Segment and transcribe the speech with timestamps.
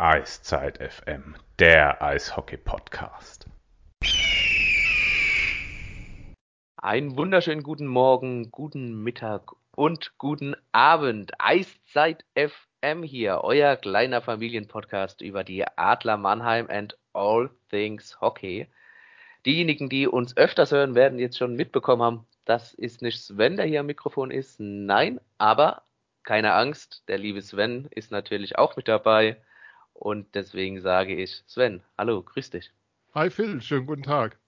[0.00, 3.46] Eiszeit FM, der Eishockey-Podcast.
[6.76, 11.32] Einen wunderschönen guten Morgen, guten Mittag und guten Abend.
[11.40, 18.68] Eiszeit FM hier, euer kleiner Familienpodcast über die Adler Mannheim and all things Hockey.
[19.46, 23.66] Diejenigen, die uns öfters hören, werden jetzt schon mitbekommen haben, das ist nicht Sven, der
[23.66, 24.60] hier am Mikrofon ist.
[24.60, 25.82] Nein, aber
[26.22, 29.38] keine Angst, der liebe Sven ist natürlich auch mit dabei.
[29.98, 32.70] Und deswegen sage ich, Sven, hallo, grüß dich.
[33.14, 34.38] Hi Phil, schönen guten Tag.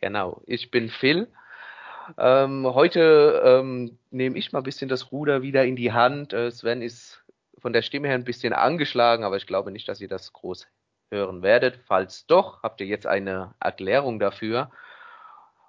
[0.00, 1.26] Genau, ich bin Phil.
[2.16, 6.32] Ähm, heute ähm, nehme ich mal ein bisschen das Ruder wieder in die Hand.
[6.32, 7.24] Äh, Sven ist
[7.58, 10.68] von der Stimme her ein bisschen angeschlagen, aber ich glaube nicht, dass ihr das groß
[11.10, 11.80] hören werdet.
[11.86, 14.70] Falls doch, habt ihr jetzt eine Erklärung dafür.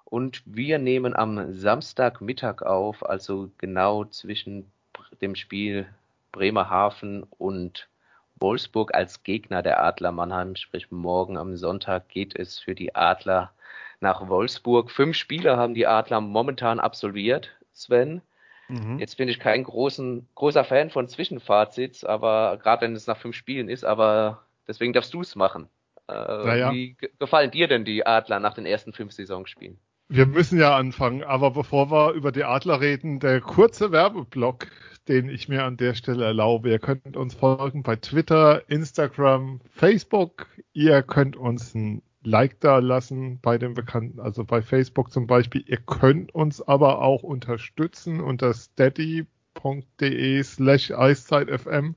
[0.04, 4.70] Und wir nehmen am Samstagmittag auf, also genau zwischen
[5.20, 5.88] dem Spiel
[6.30, 7.88] Bremerhaven und
[8.40, 13.52] Wolfsburg als Gegner der Adler Mannheim, sprich morgen am Sonntag geht es für die Adler
[14.00, 14.90] nach Wolfsburg.
[14.90, 18.22] Fünf Spiele haben die Adler momentan absolviert, Sven.
[18.68, 18.98] Mhm.
[18.98, 23.34] Jetzt bin ich kein großen, großer Fan von Zwischenfazits, aber gerade wenn es nach fünf
[23.34, 25.68] Spielen ist, aber deswegen darfst du es machen.
[26.08, 26.72] Äh, naja.
[26.72, 29.78] Wie gefallen dir denn die Adler nach den ersten fünf Saisonspielen?
[30.10, 34.68] Wir müssen ja anfangen, aber bevor wir über die Adler reden, der kurze Werbeblock,
[35.08, 36.70] den ich mir an der Stelle erlaube.
[36.70, 40.46] Ihr könnt uns folgen bei Twitter, Instagram, Facebook.
[40.72, 45.64] Ihr könnt uns ein Like da lassen bei den Bekannten, also bei Facebook zum Beispiel.
[45.66, 51.94] Ihr könnt uns aber auch unterstützen unter steady.de slash eiszeitfm.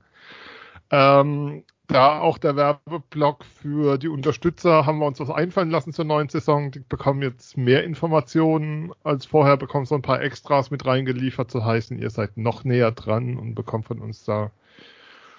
[0.90, 6.04] Ähm, da auch der Werbeblock für die Unterstützer haben wir uns was einfallen lassen zur
[6.04, 6.70] neuen Saison.
[6.70, 11.64] Die bekommen jetzt mehr Informationen als vorher, bekommen so ein paar Extras mit reingeliefert, zu
[11.64, 14.50] heißen, ihr seid noch näher dran und bekommt von uns da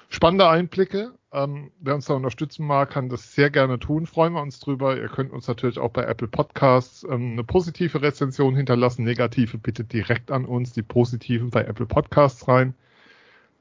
[0.10, 1.14] spannende Einblicke.
[1.32, 4.06] Ähm, wer uns da unterstützen mag, kann das sehr gerne tun.
[4.06, 4.96] Freuen wir uns drüber.
[4.96, 9.04] Ihr könnt uns natürlich auch bei Apple Podcasts ähm, eine positive Rezension hinterlassen.
[9.04, 12.76] Negative bitte direkt an uns, die positiven bei Apple Podcasts rein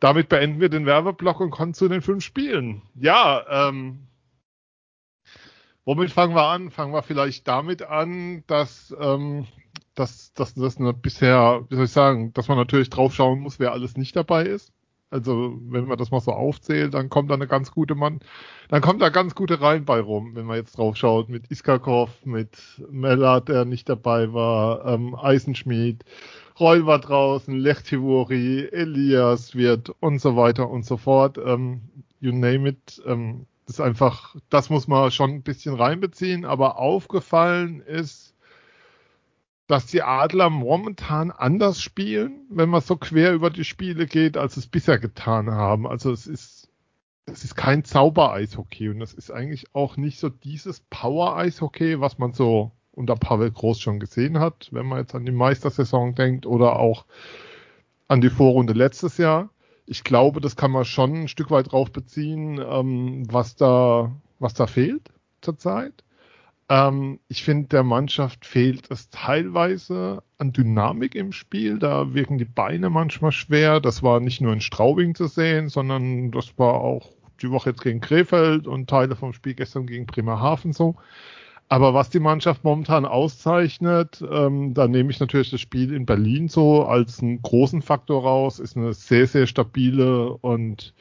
[0.02, 2.82] damit beenden wir den Werbeblock und kommen zu den fünf Spielen.
[2.96, 4.08] Ja, ähm,
[5.84, 6.72] womit fangen wir an?
[6.72, 9.46] Fangen wir vielleicht damit an, dass, ähm,
[9.94, 13.70] dass, dass das bisher, wie soll ich sagen, dass man natürlich drauf schauen muss, wer
[13.70, 14.72] alles nicht dabei ist.
[15.10, 18.20] Also wenn man das mal so aufzählt, dann kommt da eine ganz gute Mann,
[18.70, 22.10] dann kommt da ganz gute Reihen bei rum, wenn man jetzt drauf schaut, mit Iskakov,
[22.24, 22.56] mit
[22.90, 26.02] Mellard, der nicht dabei war, ähm, Eisenschmied,
[26.58, 31.38] War draußen, Lechtivori, Elias wird und so weiter und so fort.
[31.38, 31.82] Ähm,
[32.20, 33.02] you name it.
[33.06, 38.34] Ähm, das ist einfach, das muss man schon ein bisschen reinbeziehen, aber aufgefallen ist,
[39.66, 44.56] dass die Adler momentan anders spielen, wenn man so quer über die Spiele geht, als
[44.56, 45.86] es bisher getan haben.
[45.86, 46.68] Also es ist,
[47.26, 52.32] es ist kein Zauber-Eishockey und das ist eigentlich auch nicht so dieses Power-Eishockey, was man
[52.32, 56.78] so unter Pavel Groß schon gesehen hat, wenn man jetzt an die Meistersaison denkt oder
[56.78, 57.06] auch
[58.08, 59.50] an die Vorrunde letztes Jahr.
[59.86, 64.54] Ich glaube, das kann man schon ein Stück weit drauf beziehen, ähm, was da, was
[64.54, 65.10] da fehlt
[65.40, 66.04] zurzeit.
[66.68, 71.78] Ähm, ich finde, der Mannschaft fehlt es teilweise an Dynamik im Spiel.
[71.78, 73.80] Da wirken die Beine manchmal schwer.
[73.80, 77.10] Das war nicht nur in Straubing zu sehen, sondern das war auch
[77.42, 80.96] die Woche jetzt gegen Krefeld und Teile vom Spiel gestern gegen Bremerhaven so.
[81.72, 86.48] Aber was die Mannschaft momentan auszeichnet, ähm, da nehme ich natürlich das Spiel in Berlin
[86.48, 90.92] so als einen großen Faktor raus, ist eine sehr, sehr stabile und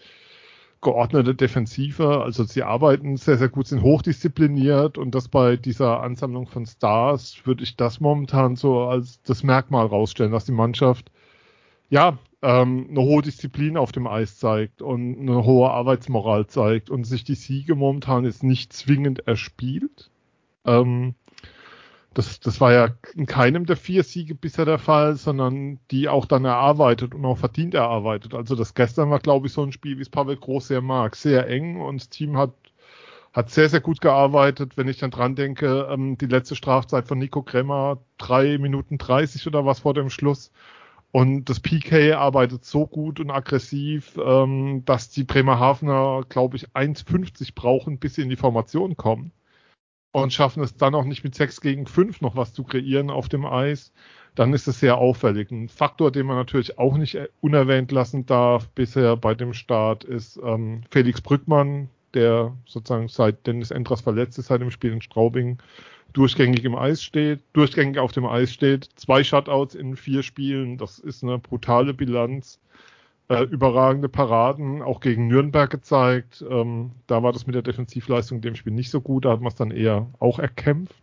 [0.79, 2.21] geordnete Defensive.
[2.21, 7.41] Also sie arbeiten sehr, sehr gut, sind hochdiszipliniert und das bei dieser Ansammlung von Stars
[7.43, 11.11] würde ich das momentan so als das Merkmal rausstellen, dass die Mannschaft
[11.89, 17.03] ja ähm, eine hohe Disziplin auf dem Eis zeigt und eine hohe Arbeitsmoral zeigt und
[17.03, 20.11] sich die Siege momentan jetzt nicht zwingend erspielt
[20.65, 21.15] ähm,
[22.13, 26.25] das, das war ja in keinem der vier Siege bisher der Fall, sondern die auch
[26.25, 28.33] dann erarbeitet und auch verdient erarbeitet.
[28.33, 31.15] Also das gestern war, glaube ich, so ein Spiel, wie es Pavel Groß sehr mag.
[31.15, 32.53] Sehr eng und das Team hat,
[33.33, 34.75] hat sehr, sehr gut gearbeitet.
[34.75, 39.47] Wenn ich dann dran denke, ähm, die letzte Strafzeit von Nico Kremmer, drei Minuten 30
[39.47, 40.51] oder was vor dem Schluss.
[41.11, 47.53] Und das PK arbeitet so gut und aggressiv, ähm, dass die Bremerhavener, glaube ich, 1,50
[47.55, 49.31] brauchen, bis sie in die Formation kommen
[50.11, 53.29] und schaffen es dann auch nicht mit 6 gegen 5 noch was zu kreieren auf
[53.29, 53.93] dem Eis,
[54.35, 55.51] dann ist es sehr auffällig.
[55.51, 60.39] Ein Faktor, den man natürlich auch nicht unerwähnt lassen darf bisher bei dem Start, ist
[60.43, 65.57] ähm, Felix Brückmann, der sozusagen seit Dennis Endras verletzt ist, seit dem Spiel in Straubing,
[66.13, 70.99] durchgängig im Eis steht, durchgängig auf dem Eis steht, zwei Shutouts in vier Spielen, das
[70.99, 72.59] ist eine brutale Bilanz.
[73.31, 76.43] Äh, überragende Paraden auch gegen Nürnberg gezeigt.
[76.49, 79.39] Ähm, da war das mit der Defensivleistung in dem Spiel nicht so gut, da hat
[79.39, 81.01] man es dann eher auch erkämpft.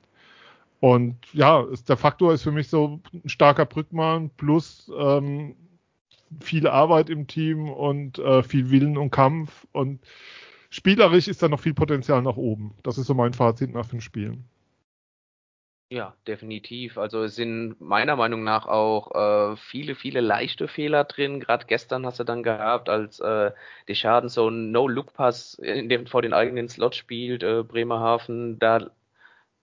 [0.80, 5.56] Und ja, ist, der Faktor ist für mich so ein starker Brückmann plus ähm,
[6.40, 10.00] viel Arbeit im Team und äh, viel Willen und Kampf und
[10.68, 12.74] spielerisch ist da noch viel Potenzial nach oben.
[12.82, 14.44] Das ist so mein Fazit nach fünf Spielen.
[15.90, 16.98] Ja, definitiv.
[16.98, 21.40] Also es sind meiner Meinung nach auch äh, viele, viele leichte Fehler drin.
[21.40, 23.52] Gerade gestern hast du dann gehabt, als äh,
[23.94, 25.58] Schaden so ein No-Look-Pass
[26.08, 28.90] vor den eigenen Slot spielt, äh, Bremerhaven, da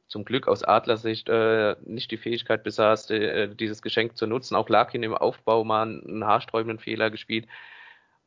[0.08, 4.56] zum Glück aus Adlersicht äh, nicht die Fähigkeit besaß, äh, dieses Geschenk zu nutzen.
[4.56, 7.48] Auch Larkin im Aufbau mal einen haarsträubenden Fehler gespielt.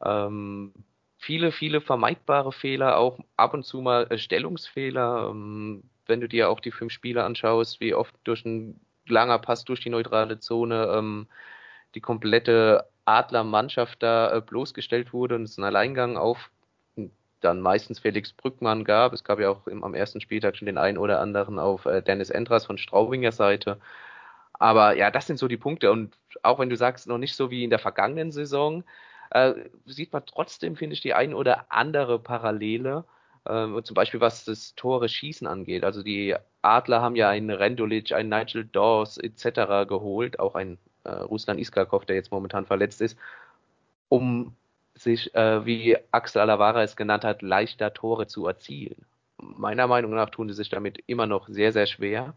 [0.04, 0.72] Ähm,
[1.18, 5.28] viele, viele vermeidbare Fehler, auch ab und zu mal äh, Stellungsfehler.
[5.30, 9.64] Ähm, wenn du dir auch die fünf Spiele anschaust, wie oft durch ein langer Pass
[9.64, 11.28] durch die neutrale Zone ähm,
[11.94, 16.50] die komplette Adler-Mannschaft da äh, bloßgestellt wurde und es einen Alleingang auf
[17.40, 19.12] dann meistens Felix Brückmann gab.
[19.12, 22.02] Es gab ja auch im, am ersten Spieltag schon den einen oder anderen auf äh,
[22.02, 23.80] Dennis Endras von Straubinger Seite.
[24.54, 25.92] Aber ja, das sind so die Punkte.
[25.92, 28.84] Und auch wenn du sagst, noch nicht so wie in der vergangenen Saison,
[29.30, 29.54] äh,
[29.86, 33.04] sieht man trotzdem, finde ich, die ein oder andere Parallele.
[33.44, 35.84] Äh, zum Beispiel was das Tore schießen angeht.
[35.84, 39.88] Also die Adler haben ja einen Rendulic, einen Nigel Dawes etc.
[39.88, 43.18] geholt, auch ein äh, Ruslan Iskakov, der jetzt momentan verletzt ist,
[44.08, 44.54] um
[44.94, 49.04] sich, äh, wie Axel Alavara es genannt hat, leichter Tore zu erzielen.
[49.38, 52.34] Meiner Meinung nach tun sie sich damit immer noch sehr, sehr schwer.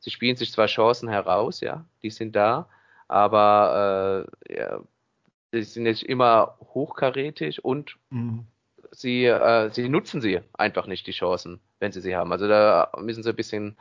[0.00, 2.68] Sie spielen sich zwar Chancen heraus, ja, die sind da,
[3.06, 4.80] aber äh, ja,
[5.52, 8.46] sie sind nicht immer hochkarätig und mhm.
[9.02, 12.32] Sie, äh, sie nutzen sie einfach nicht, die Chancen, wenn sie sie haben.
[12.32, 13.76] Also da müssen sie ein bisschen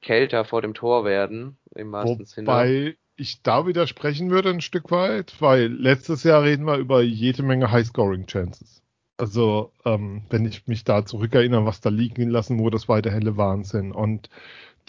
[0.00, 4.90] kälter vor dem Tor werden, im wahrsten Wobei Sinne ich da widersprechen würde ein Stück
[4.90, 8.82] weit, weil letztes Jahr reden wir über jede Menge High-Scoring-Chances.
[9.18, 13.12] Also, ähm, wenn ich mich da zurückerinnere, was da liegen lassen wurde, das war der
[13.12, 13.92] helle Wahnsinn.
[13.92, 14.28] Und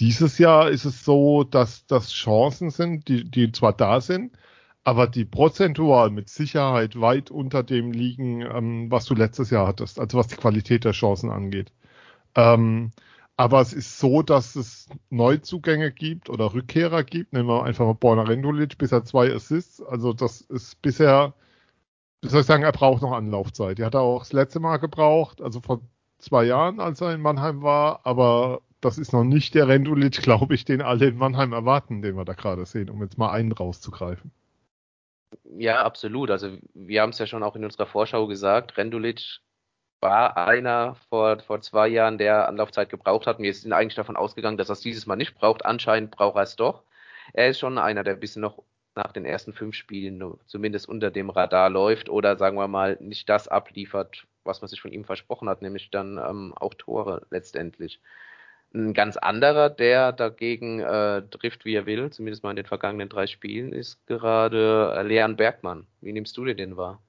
[0.01, 4.37] dieses Jahr ist es so, dass das Chancen sind, die, die zwar da sind,
[4.87, 9.99] aber die prozentual mit Sicherheit weit unter dem liegen, ähm, was du letztes Jahr hattest,
[9.99, 11.73] also was die Qualität der Chancen angeht.
[12.35, 12.91] Ähm,
[13.35, 17.33] aber es ist so, dass es Neuzugänge gibt oder Rückkehrer gibt.
[17.33, 19.81] Nehmen wir einfach mal Borna Rendulic, bisher zwei Assists.
[19.81, 21.33] Also das ist bisher,
[22.21, 23.79] wie soll ich sagen, er braucht noch Anlaufzeit.
[23.79, 25.81] Die hat er auch das letzte Mal gebraucht, also vor
[26.19, 28.05] zwei Jahren, als er in Mannheim war.
[28.05, 32.15] Aber das ist noch nicht der Rendulic, glaube ich, den alle in Mannheim erwarten, den
[32.15, 34.31] wir da gerade sehen, um jetzt mal einen rauszugreifen.
[35.43, 36.31] Ja, absolut.
[36.31, 38.77] Also wir haben es ja schon auch in unserer Vorschau gesagt.
[38.77, 39.39] Rendulic
[40.01, 43.39] war einer vor, vor zwei Jahren, der Anlaufzeit gebraucht hat.
[43.39, 45.65] Wir sind eigentlich davon ausgegangen, dass er es dieses Mal nicht braucht.
[45.65, 46.83] Anscheinend braucht er es doch.
[47.33, 48.63] Er ist schon einer, der ein bisschen noch
[48.95, 53.29] nach den ersten fünf Spielen zumindest unter dem Radar läuft oder sagen wir mal nicht
[53.29, 58.01] das abliefert, was man sich von ihm versprochen hat, nämlich dann ähm, auch Tore letztendlich.
[58.77, 63.09] Ein ganz anderer, der dagegen äh, trifft, wie er will, zumindest mal in den vergangenen
[63.09, 65.87] drei Spielen, ist gerade äh, Leon Bergmann.
[66.01, 67.01] Wie nimmst du den denn wahr?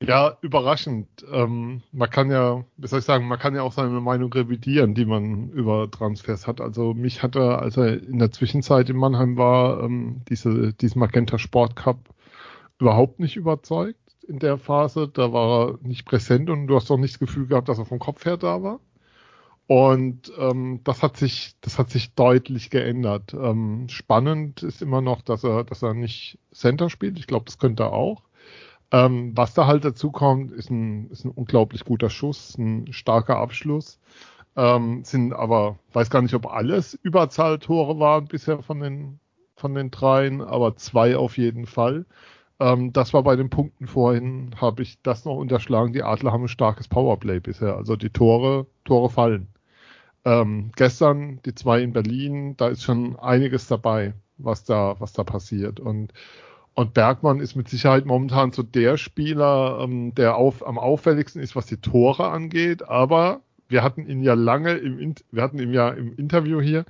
[0.00, 1.08] Ja, überraschend.
[1.32, 4.94] Ähm, man kann ja, wie soll ich sagen, man kann ja auch seine Meinung revidieren,
[4.94, 6.60] die man über Transfers hat.
[6.60, 11.00] Also mich hat er, als er in der Zwischenzeit in Mannheim war, ähm, diese, diesen
[11.00, 11.98] Magenta Sport Cup
[12.78, 15.08] überhaupt nicht überzeugt in der Phase.
[15.08, 17.86] Da war er nicht präsent und du hast auch nicht das Gefühl gehabt, dass er
[17.86, 18.80] vom Kopf her da war.
[19.72, 23.32] Und ähm, das hat sich, das hat sich deutlich geändert.
[23.32, 27.18] Ähm, spannend ist immer noch, dass er, dass er nicht Center spielt.
[27.18, 28.22] Ich glaube, das könnte er auch.
[28.90, 33.38] Ähm, was da halt dazu kommt, ist ein, ist ein unglaublich guter Schuss, ein starker
[33.38, 33.98] Abschluss.
[34.56, 39.20] Ähm, sind aber, weiß gar nicht, ob alles Überzahltore waren bisher von den,
[39.56, 42.04] von den dreien, aber zwei auf jeden Fall.
[42.60, 45.94] Ähm, das war bei den Punkten vorhin, habe ich das noch unterschlagen.
[45.94, 47.76] Die Adler haben ein starkes Powerplay bisher.
[47.76, 49.48] Also die Tore, Tore fallen.
[50.24, 55.24] Ähm, gestern die zwei in Berlin, da ist schon einiges dabei, was da, was da
[55.24, 55.80] passiert.
[55.80, 56.12] Und
[56.74, 61.54] und Bergmann ist mit Sicherheit momentan so der Spieler, ähm, der auf, am auffälligsten ist,
[61.54, 62.88] was die Tore angeht.
[62.88, 66.86] Aber wir hatten ihn ja lange im, wir hatten ihn ja im Interview hier.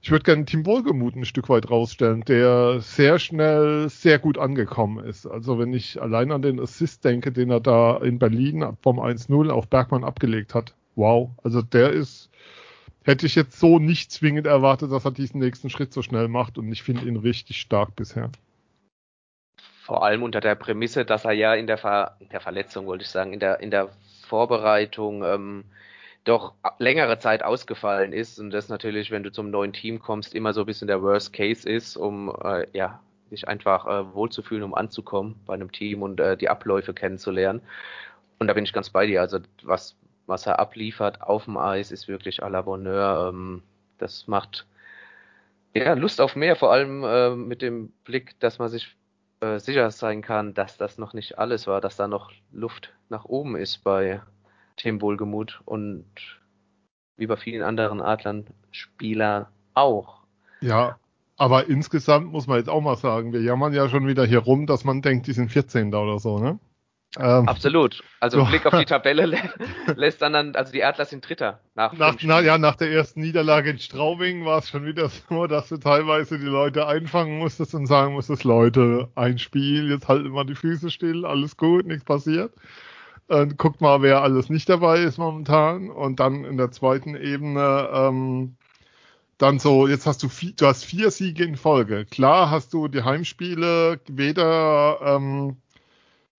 [0.00, 5.04] Ich würde gerne Tim Wohlgemuth ein Stück weit rausstellen, der sehr schnell sehr gut angekommen
[5.04, 5.26] ist.
[5.26, 9.50] Also wenn ich allein an den Assist denke, den er da in Berlin vom 1-0
[9.50, 10.74] auf Bergmann abgelegt hat.
[10.94, 11.30] Wow.
[11.42, 12.30] Also der ist,
[13.08, 16.58] hätte ich jetzt so nicht zwingend erwartet, dass er diesen nächsten Schritt so schnell macht
[16.58, 18.30] und ich finde ihn richtig stark bisher.
[19.82, 23.04] Vor allem unter der Prämisse, dass er ja in der, Ver in der Verletzung, wollte
[23.04, 23.88] ich sagen, in der, in der
[24.26, 25.64] Vorbereitung ähm,
[26.24, 30.52] doch längere Zeit ausgefallen ist und das natürlich, wenn du zum neuen Team kommst, immer
[30.52, 33.00] so ein bisschen der Worst Case ist, um äh, ja
[33.30, 37.62] sich einfach äh, wohlzufühlen, um anzukommen bei einem Team und äh, die Abläufe kennenzulernen.
[38.38, 39.22] Und da bin ich ganz bei dir.
[39.22, 39.96] Also was,
[40.28, 43.30] was er abliefert auf dem Eis, ist wirklich à la Bonheur.
[43.30, 43.62] Ähm,
[43.96, 44.66] das macht
[45.74, 48.96] ja Lust auf mehr, vor allem äh, mit dem Blick, dass man sich
[49.40, 53.24] äh, sicher sein kann, dass das noch nicht alles war, dass da noch Luft nach
[53.24, 54.20] oben ist bei
[54.76, 56.06] Tim Wohlgemuth und
[57.16, 60.20] wie bei vielen anderen Adlern Spieler auch.
[60.60, 60.98] Ja,
[61.36, 64.66] aber insgesamt muss man jetzt auch mal sagen, wir jammern ja schon wieder hier rum,
[64.66, 65.94] dass man denkt, die sind 14.
[65.94, 66.58] oder so, ne?
[67.16, 68.02] Ähm, Absolut.
[68.20, 69.38] Also Blick auf die Tabelle lä
[69.96, 73.20] lässt dann, dann, also die Adler sind Dritter nach, nach na, Ja, nach der ersten
[73.20, 77.74] Niederlage in Straubing war es schon wieder so, dass du teilweise die Leute einfangen musstest
[77.74, 82.04] und sagen musstest, Leute, ein Spiel, jetzt halten wir die Füße still, alles gut, nichts
[82.04, 82.52] passiert.
[83.28, 85.90] Und guckt mal, wer alles nicht dabei ist momentan.
[85.90, 88.56] Und dann in der zweiten Ebene, ähm,
[89.36, 92.06] dann so, jetzt hast du vier, du hast vier Siege in Folge.
[92.06, 95.58] Klar hast du die Heimspiele weder ähm,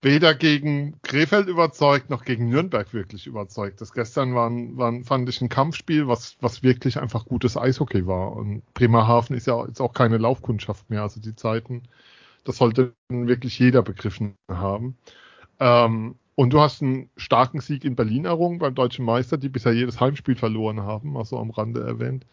[0.02, 3.82] weder gegen Krefeld überzeugt noch gegen Nürnberg wirklich überzeugt.
[3.82, 8.34] Das gestern war, war fand ich ein Kampfspiel, was, was wirklich einfach gutes Eishockey war.
[8.34, 11.02] Und Bremerhaven ist ja jetzt auch keine Laufkundschaft mehr.
[11.02, 11.84] Also die Zeiten,
[12.46, 14.98] das sollte wirklich jeder begriffen haben.
[15.60, 19.74] Ähm, und du hast einen starken Sieg in Berlin errungen beim deutschen Meister, die bisher
[19.74, 22.26] jedes Heimspiel verloren haben, also am Rande erwähnt.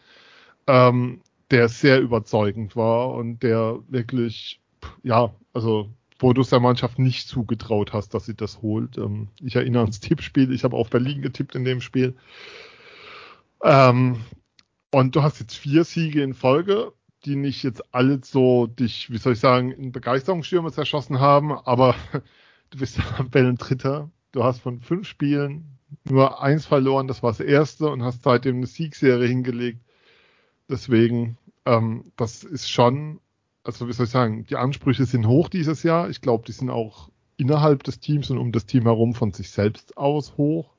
[0.67, 1.21] Ähm,
[1.51, 4.61] der sehr überzeugend war und der wirklich,
[5.03, 8.97] ja, also wo du es der Mannschaft nicht zugetraut hast, dass sie das holt.
[8.97, 12.15] Ähm, ich erinnere ans Tippspiel, ich habe auf Berlin getippt in dem Spiel.
[13.63, 14.21] Ähm,
[14.91, 16.93] und du hast jetzt vier Siege in Folge,
[17.25, 21.95] die nicht jetzt alle so dich, wie soll ich sagen, in Begeisterungsstürme zerschossen haben, aber
[22.69, 22.99] du bist
[23.57, 24.09] Dritter.
[24.31, 28.57] Du hast von fünf Spielen nur eins verloren, das war das erste und hast seitdem
[28.57, 29.79] eine Siegserie hingelegt.
[30.69, 33.21] Deswegen, ähm, das ist schon
[33.67, 36.09] also wie soll ich sagen, die Ansprüche sind hoch dieses Jahr.
[36.09, 39.51] Ich glaube, die sind auch innerhalb des Teams und um das Team herum von sich
[39.51, 40.73] selbst aus hoch.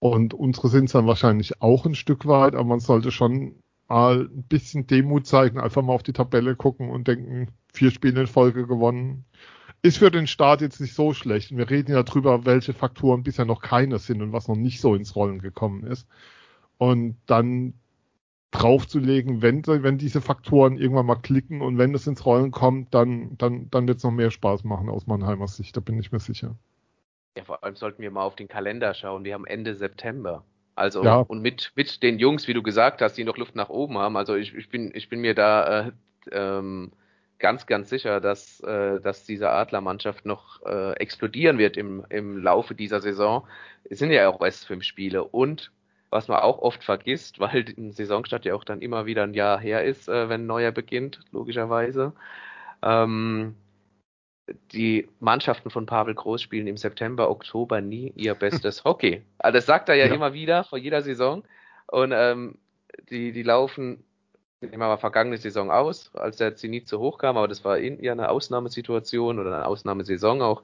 [0.00, 3.54] Und unsere sind es dann wahrscheinlich auch ein Stück weit, aber man sollte schon
[3.88, 8.22] mal ein bisschen Demut zeigen, einfach mal auf die Tabelle gucken und denken, vier Spiele
[8.22, 9.24] in Folge gewonnen.
[9.82, 11.56] Ist für den Start jetzt nicht so schlecht.
[11.56, 14.96] Wir reden ja drüber, welche Faktoren bisher noch keine sind und was noch nicht so
[14.96, 16.08] ins Rollen gekommen ist.
[16.78, 17.74] Und dann
[18.50, 23.36] draufzulegen, wenn, wenn diese Faktoren irgendwann mal klicken und wenn es ins Rollen kommt, dann,
[23.38, 26.20] dann, dann wird es noch mehr Spaß machen aus Mannheimer Sicht, da bin ich mir
[26.20, 26.56] sicher.
[27.36, 29.24] Ja, vor allem sollten wir mal auf den Kalender schauen.
[29.24, 30.44] Wir haben Ende September.
[30.74, 31.16] Also ja.
[31.16, 34.16] und mit, mit den Jungs, wie du gesagt hast, die noch Luft nach oben haben.
[34.16, 35.92] Also ich, ich bin, ich bin mir da äh,
[36.32, 36.92] ähm,
[37.38, 42.74] ganz, ganz sicher, dass, äh, dass diese Adlermannschaft noch äh, explodieren wird im, im Laufe
[42.74, 43.46] dieser Saison.
[43.84, 45.72] Es sind ja auch erst fünf Spiele und
[46.16, 49.60] was man auch oft vergisst, weil ein Saisonstart ja auch dann immer wieder ein Jahr
[49.60, 52.12] her ist, äh, wenn ein neuer beginnt, logischerweise.
[52.82, 53.54] Ähm,
[54.72, 59.22] die Mannschaften von Pavel Groß spielen im September, Oktober nie ihr bestes Hockey.
[59.38, 61.44] Also das sagt er ja, ja, immer wieder vor jeder Saison.
[61.88, 62.58] Und ähm,
[63.10, 64.04] die, die laufen,
[64.60, 67.78] nehmen wir mal vergangene Saison aus, als der Zenit so hoch kam, aber das war
[67.78, 70.62] in, ja eine Ausnahmesituation oder eine Ausnahmesaison auch.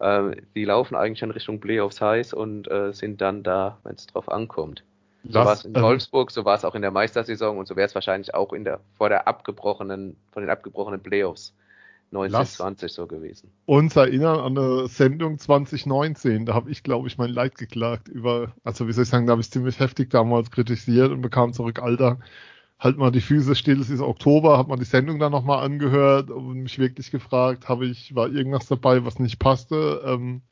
[0.00, 4.06] Äh, die laufen eigentlich in Richtung Playoffs heiß und äh, sind dann da, wenn es
[4.06, 4.84] drauf ankommt.
[5.26, 7.76] So war es in ähm, Wolfsburg, so war es auch in der Meistersaison und so
[7.76, 11.54] wäre es wahrscheinlich auch in der vor der abgebrochenen, von den abgebrochenen Playoffs
[12.12, 13.50] 1920 so gewesen.
[13.66, 18.52] Uns erinnern an eine Sendung 2019, da habe ich, glaube ich, mein Leid geklagt über,
[18.62, 21.82] also wie soll ich sagen, da habe ich ziemlich heftig damals kritisiert und bekam zurück,
[21.82, 22.18] Alter,
[22.78, 26.30] halt mal die Füße still, es ist Oktober, hat man die Sendung dann nochmal angehört
[26.30, 30.02] und mich wirklich gefragt, habe ich, war irgendwas dabei, was nicht passte.
[30.04, 30.42] Ähm,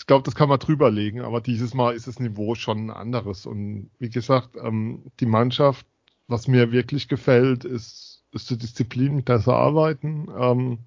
[0.00, 2.90] ich glaube, das kann man drüber legen, aber dieses Mal ist das Niveau schon ein
[2.90, 3.44] anderes.
[3.44, 5.86] Und wie gesagt, ähm, die Mannschaft,
[6.26, 10.28] was mir wirklich gefällt, ist, ist die Disziplin, mit der sie arbeiten.
[10.34, 10.78] Ähm,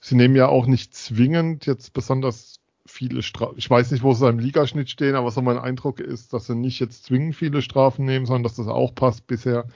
[0.00, 3.54] sie nehmen ja auch nicht zwingend jetzt besonders viele Strafen.
[3.58, 6.56] Ich weiß nicht, wo sie im Ligaschnitt stehen, aber so mein Eindruck ist, dass sie
[6.56, 9.68] nicht jetzt zwingend viele Strafen nehmen, sondern dass das auch passt bisher.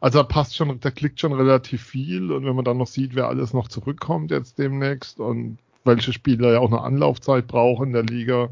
[0.00, 3.16] Also da passt schon, da klickt schon relativ viel und wenn man dann noch sieht,
[3.16, 7.92] wer alles noch zurückkommt jetzt demnächst und welche Spieler ja auch eine Anlaufzeit brauchen in
[7.92, 8.50] der Liga,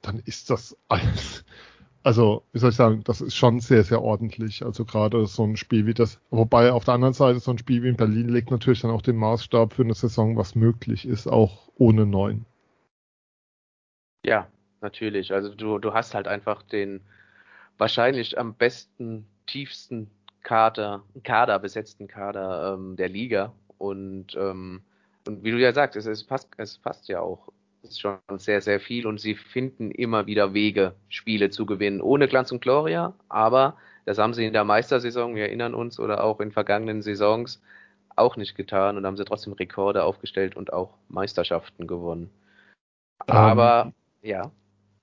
[0.00, 1.44] dann ist das alles.
[2.04, 4.64] Also, wie soll ich sagen, das ist schon sehr, sehr ordentlich.
[4.64, 7.82] Also gerade so ein Spiel wie das, wobei auf der anderen Seite so ein Spiel
[7.84, 11.28] wie in Berlin legt natürlich dann auch den Maßstab für eine Saison, was möglich ist,
[11.28, 12.44] auch ohne neun.
[14.24, 14.48] Ja,
[14.80, 15.32] natürlich.
[15.32, 17.02] Also du, du hast halt einfach den
[17.78, 20.10] wahrscheinlich am besten, tiefsten
[20.42, 24.82] Kader, Kader, besetzten Kader ähm, der Liga und ähm,
[25.26, 27.48] und wie du ja sagst, es, es, passt, es passt ja auch.
[27.82, 32.00] Es ist schon sehr, sehr viel und sie finden immer wieder Wege, Spiele zu gewinnen.
[32.00, 36.22] Ohne Glanz und Gloria, aber das haben sie in der Meistersaison, wir erinnern uns, oder
[36.22, 37.60] auch in vergangenen Saisons
[38.16, 42.30] auch nicht getan und haben sie trotzdem Rekorde aufgestellt und auch Meisterschaften gewonnen.
[43.28, 44.50] Ähm, Aber ja.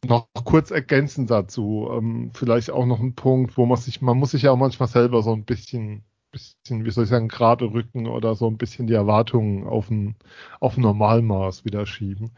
[0.06, 4.32] Noch kurz ergänzend dazu, ähm, vielleicht auch noch ein Punkt, wo man sich, man muss
[4.32, 8.08] sich ja auch manchmal selber so ein bisschen, bisschen, wie soll ich sagen, gerade rücken
[8.08, 10.16] oder so ein bisschen die Erwartungen auf ein,
[10.60, 12.32] auf ein Normalmaß wieder schieben.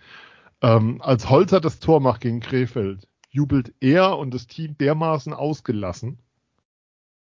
[0.61, 6.19] Ähm, als Holzer das Tor macht gegen Krefeld, jubelt er und das Team dermaßen ausgelassen,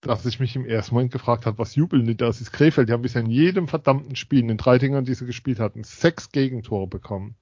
[0.01, 2.25] dass ich mich im ersten Moment gefragt habe, was jubeln die da?
[2.25, 2.89] Das ist Krefeld.
[2.89, 5.83] Die haben bisher in jedem verdammten Spiel, in den drei Dingern, die sie gespielt hatten,
[5.83, 7.35] sechs Gegentore bekommen.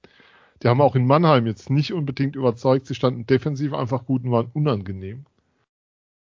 [0.62, 2.86] Die haben auch in Mannheim jetzt nicht unbedingt überzeugt.
[2.86, 5.24] Sie standen defensiv einfach gut und waren unangenehm.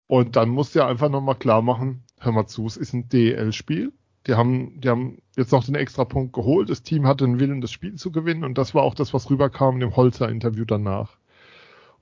[0.08, 3.10] Und dann musst du ja einfach nochmal klar machen, hör mal zu, es ist ein
[3.10, 3.92] DL-Spiel.
[4.28, 6.70] Die haben, die haben jetzt noch den extra Punkt geholt.
[6.70, 8.44] Das Team hatte den Willen, das Spiel zu gewinnen.
[8.44, 11.18] Und das war auch das, was rüberkam in dem Holzer-Interview danach.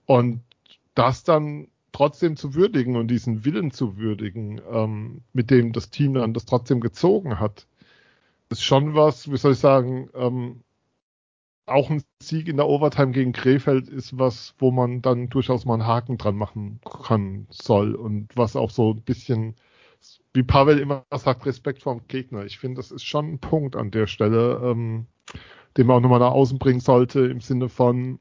[0.05, 0.41] Und
[0.95, 6.13] das dann trotzdem zu würdigen und diesen Willen zu würdigen, ähm, mit dem das Team
[6.15, 7.67] dann das trotzdem gezogen hat,
[8.49, 10.63] ist schon was, wie soll ich sagen, ähm,
[11.65, 15.75] auch ein Sieg in der Overtime gegen Krefeld ist was, wo man dann durchaus mal
[15.75, 19.55] einen Haken dran machen kann, soll und was auch so ein bisschen,
[20.33, 22.45] wie Pavel immer sagt, Respekt vor dem Gegner.
[22.45, 25.07] Ich finde, das ist schon ein Punkt an der Stelle, ähm,
[25.77, 28.19] den man auch nochmal nach außen bringen sollte, im Sinne von,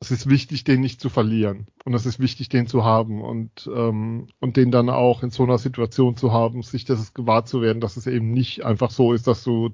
[0.00, 1.66] es ist wichtig, den nicht zu verlieren.
[1.84, 5.42] Und es ist wichtig, den zu haben und, ähm, und den dann auch in so
[5.42, 9.12] einer Situation zu haben, sich das gewahr zu werden, dass es eben nicht einfach so
[9.12, 9.70] ist, dass du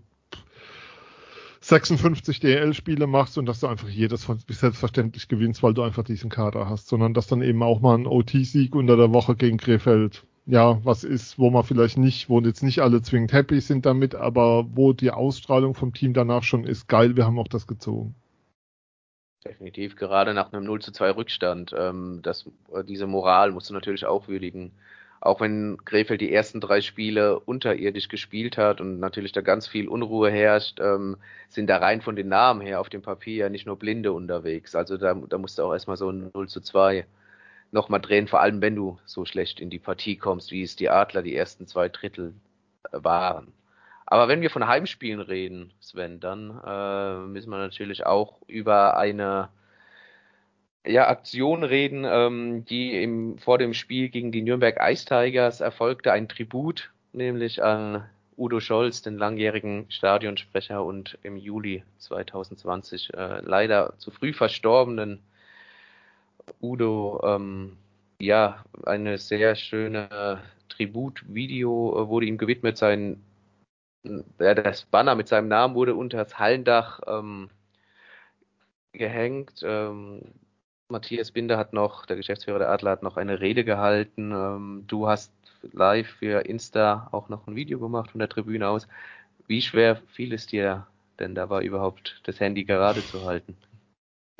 [1.61, 6.31] 56 DL-Spiele machst und dass du einfach jedes von selbstverständlich gewinnst, weil du einfach diesen
[6.31, 10.25] Kader hast, sondern dass dann eben auch mal ein OT-Sieg unter der Woche gegen Krefeld,
[10.47, 14.15] ja, was ist, wo man vielleicht nicht, wo jetzt nicht alle zwingend happy sind damit,
[14.15, 18.15] aber wo die Ausstrahlung vom Team danach schon ist, geil, wir haben auch das gezogen.
[19.45, 21.75] Definitiv, gerade nach einem 0 zu 2 Rückstand.
[21.77, 22.47] Ähm, das,
[22.87, 24.73] diese Moral musst du natürlich auch würdigen.
[25.23, 29.89] Auch wenn Krefeld die ersten drei Spiele unterirdisch gespielt hat und natürlich da ganz viel
[29.89, 31.17] Unruhe herrscht, ähm,
[31.49, 34.75] sind da rein von den Namen her auf dem Papier ja nicht nur Blinde unterwegs.
[34.75, 37.07] Also da, da musst du auch erstmal so ein 0 zu 2
[37.73, 40.91] nochmal drehen, vor allem wenn du so schlecht in die Partie kommst, wie es die
[40.91, 42.35] Adler die ersten zwei Drittel
[42.91, 43.53] äh, waren.
[44.07, 49.51] Aber wenn wir von Heimspielen reden, Sven, dann äh, müssen wir natürlich auch über eine
[50.85, 56.13] ja, Aktion reden, ähm, die im, vor dem Spiel gegen die Nürnberg Ice Tigers erfolgte.
[56.13, 58.05] Ein Tribut, nämlich an
[58.37, 65.21] Udo Scholz, den langjährigen Stadionsprecher und im Juli 2020 äh, leider zu früh verstorbenen
[66.61, 67.21] Udo.
[67.25, 67.77] Ähm,
[68.21, 72.79] ja, eine sehr schöne Tributvideo äh, wurde ihm gewidmet.
[72.79, 73.23] Sein
[74.05, 77.51] ja, das Banner mit seinem Namen wurde unter das Hallendach ähm,
[78.93, 79.61] gehängt.
[79.63, 80.23] Ähm,
[80.89, 84.33] Matthias Binder hat noch, der Geschäftsführer der Adler, hat noch eine Rede gehalten.
[84.33, 85.33] Ähm, du hast
[85.73, 88.89] live für Insta auch noch ein Video gemacht von der Tribüne aus.
[89.47, 90.87] Wie schwer fiel es dir
[91.19, 93.57] denn dabei überhaupt, das Handy gerade zu halten?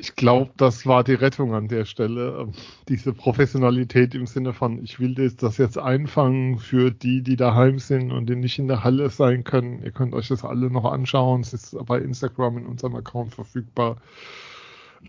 [0.01, 2.39] Ich glaube, das war die Rettung an der Stelle.
[2.39, 2.53] Ähm,
[2.89, 8.11] diese Professionalität im Sinne von, ich will das jetzt einfangen für die, die daheim sind
[8.11, 9.83] und die nicht in der Halle sein können.
[9.83, 11.41] Ihr könnt euch das alle noch anschauen.
[11.41, 13.97] Es ist bei Instagram in unserem Account verfügbar.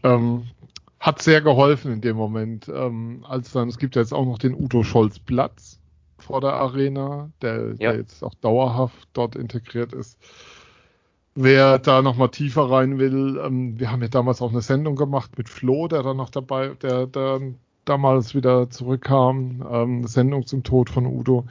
[0.02, 0.42] Ähm,
[1.00, 2.68] hat sehr geholfen in dem Moment.
[2.68, 5.81] Ähm, als dann, es gibt ja jetzt auch noch den Udo Scholz Platz
[6.18, 7.92] vor der Arena, der, ja.
[7.92, 10.18] der jetzt auch dauerhaft dort integriert ist.
[11.35, 15.38] Wer da nochmal tiefer rein will, ähm, wir haben ja damals auch eine Sendung gemacht
[15.38, 17.40] mit Flo, der dann noch dabei, der, der
[17.85, 21.47] damals wieder zurückkam, ähm, eine Sendung zum Tod von Udo.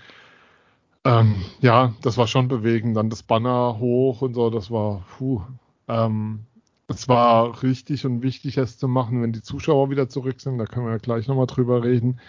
[1.04, 2.96] Ähm, ja, das war schon bewegend.
[2.96, 5.42] Dann das Banner hoch und so, das war, puh.
[5.88, 6.46] Ähm,
[6.88, 10.58] es war richtig und wichtig, es zu machen, wenn die Zuschauer wieder zurück sind.
[10.58, 12.20] Da können wir ja gleich nochmal drüber reden.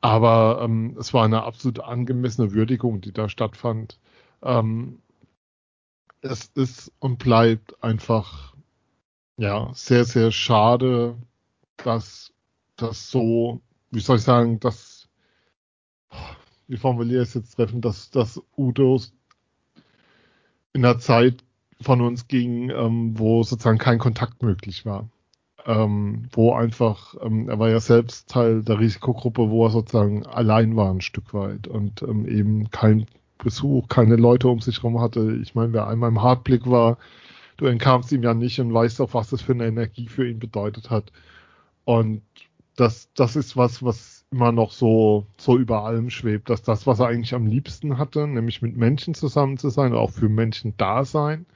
[0.00, 3.98] Aber ähm, es war eine absolut angemessene Würdigung, die da stattfand.
[4.42, 4.98] Ähm,
[6.22, 8.54] es ist und bleibt einfach
[9.36, 11.16] ja sehr, sehr schade,
[11.76, 12.32] dass
[12.76, 15.08] das so, wie soll ich sagen, dass,
[16.68, 19.12] wie formuliere ich es jetzt treffen, dass, dass Udos
[20.72, 21.44] in der Zeit
[21.80, 25.08] von uns ging, ähm, wo sozusagen kein Kontakt möglich war.
[25.64, 30.76] Ähm, wo einfach, ähm, er war ja selbst Teil der Risikogruppe, wo er sozusagen allein
[30.76, 33.06] war ein Stück weit und ähm, eben kein
[33.42, 35.38] Besuch, keine Leute um sich herum hatte.
[35.42, 36.98] Ich meine, wer einmal im Hartblick war,
[37.56, 40.38] du entkamst ihm ja nicht und weißt auch, was das für eine Energie für ihn
[40.38, 41.12] bedeutet hat.
[41.84, 42.22] Und
[42.76, 47.00] das, das ist was, was immer noch so, so über allem schwebt, dass das, was
[47.00, 51.04] er eigentlich am liebsten hatte, nämlich mit Menschen zusammen zu sein, auch für Menschen da
[51.04, 51.46] sein,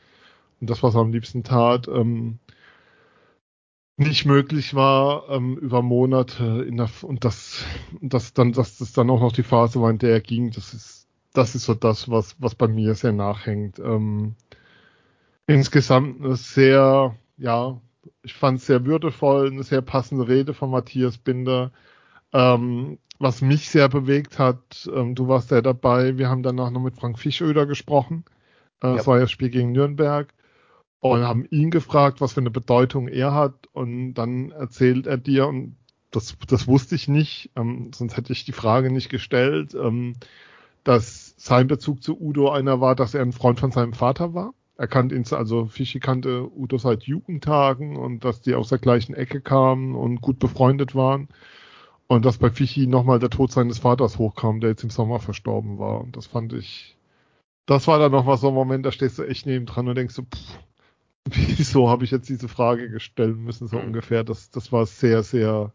[0.61, 2.39] und das, was er am liebsten tat, ähm,
[3.99, 7.65] nicht möglich war ähm, über Monate in der, und das,
[8.01, 10.75] das dann, dass das dann auch noch die Phase war, in der er ging, das
[10.75, 11.06] ist
[11.37, 13.79] das ist so das, was, was bei mir sehr nachhängt.
[13.79, 14.35] Ähm,
[15.47, 17.81] insgesamt eine sehr, ja,
[18.23, 21.73] ich fand es sehr würdevoll, eine sehr passende Rede von Matthias Binder.
[22.33, 26.83] Ähm, was mich sehr bewegt hat, ähm, du warst ja dabei, wir haben danach noch
[26.83, 28.25] mit Frank Fischöder gesprochen.
[28.83, 28.97] Äh, ja.
[28.97, 30.33] Das war ja das Spiel gegen Nürnberg.
[31.01, 33.69] Und haben ihn gefragt, was für eine Bedeutung er hat.
[33.73, 35.77] Und dann erzählt er dir, und
[36.11, 40.15] das, das wusste ich nicht, ähm, sonst hätte ich die Frage nicht gestellt, ähm,
[40.83, 44.53] dass sein Bezug zu Udo einer war, dass er ein Freund von seinem Vater war.
[44.77, 49.15] Er kannte ihn, also Fischi kannte Udo seit Jugendtagen und dass die aus der gleichen
[49.15, 51.29] Ecke kamen und gut befreundet waren.
[52.09, 55.79] Und dass bei Fischi nochmal der Tod seines Vaters hochkam, der jetzt im Sommer verstorben
[55.79, 56.01] war.
[56.01, 56.97] Und das fand ich,
[57.65, 60.15] das war dann nochmal so ein Moment, da stehst du echt neben dran und denkst
[60.15, 60.59] so, pff,
[61.57, 63.87] wieso habe ich jetzt diese Frage gestellt müssen, so mhm.
[63.87, 64.25] ungefähr.
[64.25, 65.73] Das, das war sehr, sehr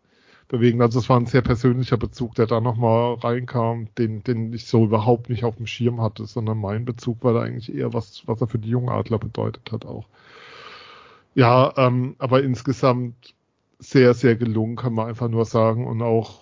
[0.52, 0.82] bewegend.
[0.82, 4.84] Also es war ein sehr persönlicher Bezug, der da nochmal reinkam, den, den ich so
[4.84, 8.42] überhaupt nicht auf dem Schirm hatte, sondern mein Bezug war da eigentlich eher was, was
[8.42, 10.06] er für die Jungadler bedeutet hat auch.
[11.36, 13.34] Ja, ähm, aber insgesamt
[13.80, 15.88] sehr, sehr gelungen, kann man einfach nur sagen.
[15.88, 16.42] Und auch,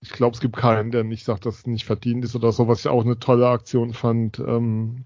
[0.00, 2.68] ich glaube, es gibt keinen, der nicht sagt, dass es nicht verdient ist oder so,
[2.68, 4.38] was ich auch eine tolle Aktion fand.
[4.38, 5.04] Ähm,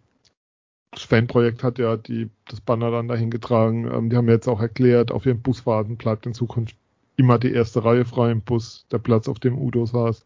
[0.93, 3.91] das Fanprojekt hat ja die, das Banner dann dahin getragen.
[3.93, 6.77] Ähm, die haben jetzt auch erklärt, auf ihren Busfahrten bleibt in Zukunft
[7.16, 10.24] immer die erste Reihe frei im Bus, der Platz, auf dem Udo saß.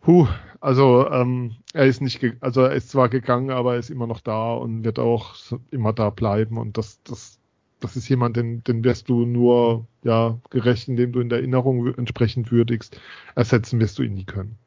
[0.00, 0.26] Puh,
[0.60, 4.20] also ähm, er ist nicht, also er ist zwar gegangen, aber er ist immer noch
[4.20, 5.34] da und wird auch
[5.70, 7.38] immer da bleiben und das, das,
[7.80, 11.94] das ist jemand, den, den wirst du nur ja gerecht, indem du in der Erinnerung
[11.94, 13.00] entsprechend würdigst.
[13.34, 14.58] Ersetzen wirst du ihn nie können.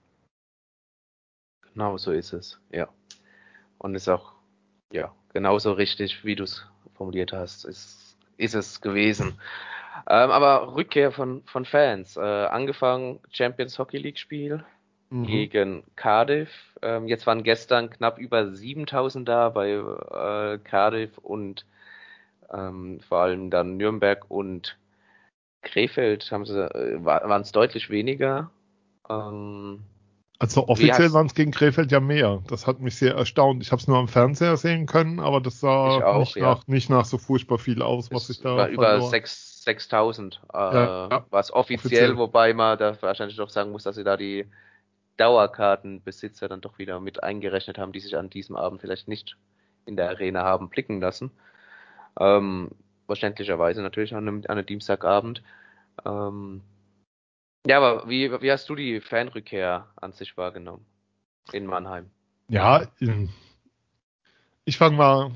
[1.73, 2.89] Genau so ist es, ja.
[3.77, 4.33] Und ist auch
[4.91, 9.39] ja genauso richtig, wie du es formuliert hast, ist, ist es gewesen.
[10.09, 12.17] Ähm, aber Rückkehr von, von Fans.
[12.17, 14.63] Äh, angefangen Champions Hockey League Spiel
[15.09, 15.25] mhm.
[15.25, 16.49] gegen Cardiff.
[16.81, 21.65] Ähm, jetzt waren gestern knapp über 7000 da bei äh, Cardiff und
[22.51, 24.77] ähm, vor allem dann Nürnberg und
[25.61, 28.49] Krefeld haben sie, äh, waren es deutlich weniger.
[29.09, 29.83] Ähm,
[30.39, 32.41] also offiziell waren es gegen Krefeld ja mehr.
[32.47, 33.61] Das hat mich sehr erstaunt.
[33.61, 36.41] Ich habe es nur am Fernseher sehen können, aber das sah auch, nicht, ja.
[36.41, 38.57] nach, nicht nach so furchtbar viel aus, was ich da.
[38.57, 38.99] War über
[39.61, 44.03] 6000 äh, ja, was offiziell, offiziell, wobei man da wahrscheinlich doch sagen muss, dass sie
[44.03, 44.47] da die
[45.17, 49.37] Dauerkartenbesitzer dann doch wieder mit eingerechnet haben, die sich an diesem Abend vielleicht nicht
[49.85, 51.29] in der Arena haben blicken lassen.
[52.19, 52.71] Ähm,
[53.05, 55.43] verständlicherweise natürlich an einem, an einem Dienstagabend.
[56.05, 56.61] Ähm,
[57.67, 60.87] ja, aber wie, wie hast du die Fanrückkehr an sich wahrgenommen
[61.51, 62.09] in Mannheim?
[62.47, 62.87] Ja,
[64.65, 65.31] ich fange mal,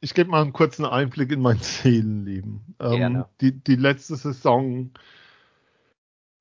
[0.00, 2.74] ich gebe mal einen kurzen Einblick in mein Seelenleben.
[2.80, 4.90] Ähm, die, die letzte Saison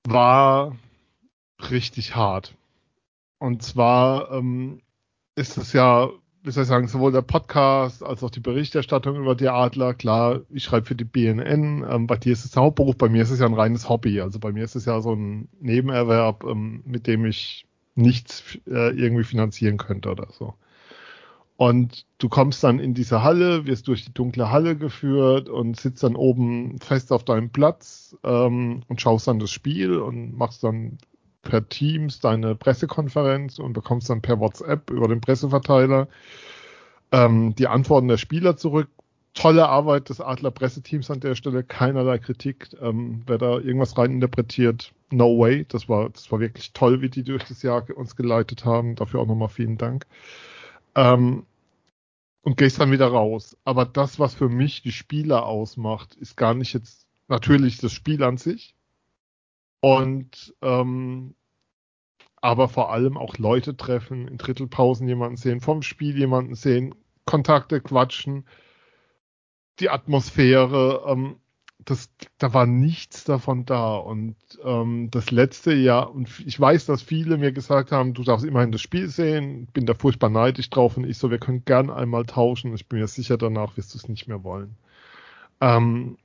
[0.05, 0.75] war
[1.69, 2.55] richtig hart.
[3.37, 4.81] Und zwar ähm,
[5.35, 6.09] ist es ja
[6.43, 9.93] wie soll ich sagen, sowohl der Podcast als auch die Berichterstattung über die Adler.
[9.93, 11.85] Klar, ich schreibe für die BNN.
[11.87, 14.21] Ähm, bei dir ist es ein Hauptberuf, bei mir ist es ja ein reines Hobby.
[14.21, 18.95] Also bei mir ist es ja so ein Nebenerwerb, ähm, mit dem ich nichts äh,
[18.97, 20.53] irgendwie finanzieren könnte oder so.
[21.59, 26.03] Und du kommst dann in diese Halle, wirst durch die dunkle Halle geführt und sitzt
[26.03, 30.99] dann oben fest auf deinem Platz ähm, und schaust dann das Spiel und machst dann
[31.41, 36.07] per Teams deine Pressekonferenz und bekommst dann per WhatsApp über den Presseverteiler
[37.11, 38.87] ähm, die Antworten der Spieler zurück.
[39.33, 42.69] Tolle Arbeit des Adler Presseteams an der Stelle, keinerlei Kritik.
[42.81, 45.65] Ähm, wer da irgendwas reininterpretiert, no way.
[45.67, 48.95] Das war, das war wirklich toll, wie die durch das Jahr uns geleitet haben.
[48.95, 50.05] Dafür auch nochmal vielen Dank.
[50.95, 51.43] Ähm,
[52.49, 53.55] und gehst dann wieder raus.
[53.63, 58.23] Aber das, was für mich die Spieler ausmacht, ist gar nicht jetzt natürlich das Spiel
[58.23, 58.75] an sich,
[59.81, 61.35] und ähm,
[62.41, 67.81] aber vor allem auch Leute treffen, in Drittelpausen jemanden sehen, vom Spiel jemanden sehen, Kontakte
[67.81, 68.47] quatschen,
[69.79, 71.35] die Atmosphäre, ähm,
[71.85, 73.95] das, da war nichts davon da.
[73.95, 78.45] Und ähm, das letzte Jahr, und ich weiß, dass viele mir gesagt haben, du darfst
[78.45, 81.89] immerhin das Spiel sehen, bin da furchtbar neidisch drauf und ich so, wir können gern
[81.89, 82.73] einmal tauschen.
[82.75, 84.75] Ich bin mir sicher, danach wirst du es nicht mehr wollen.
[85.61, 86.17] Ähm,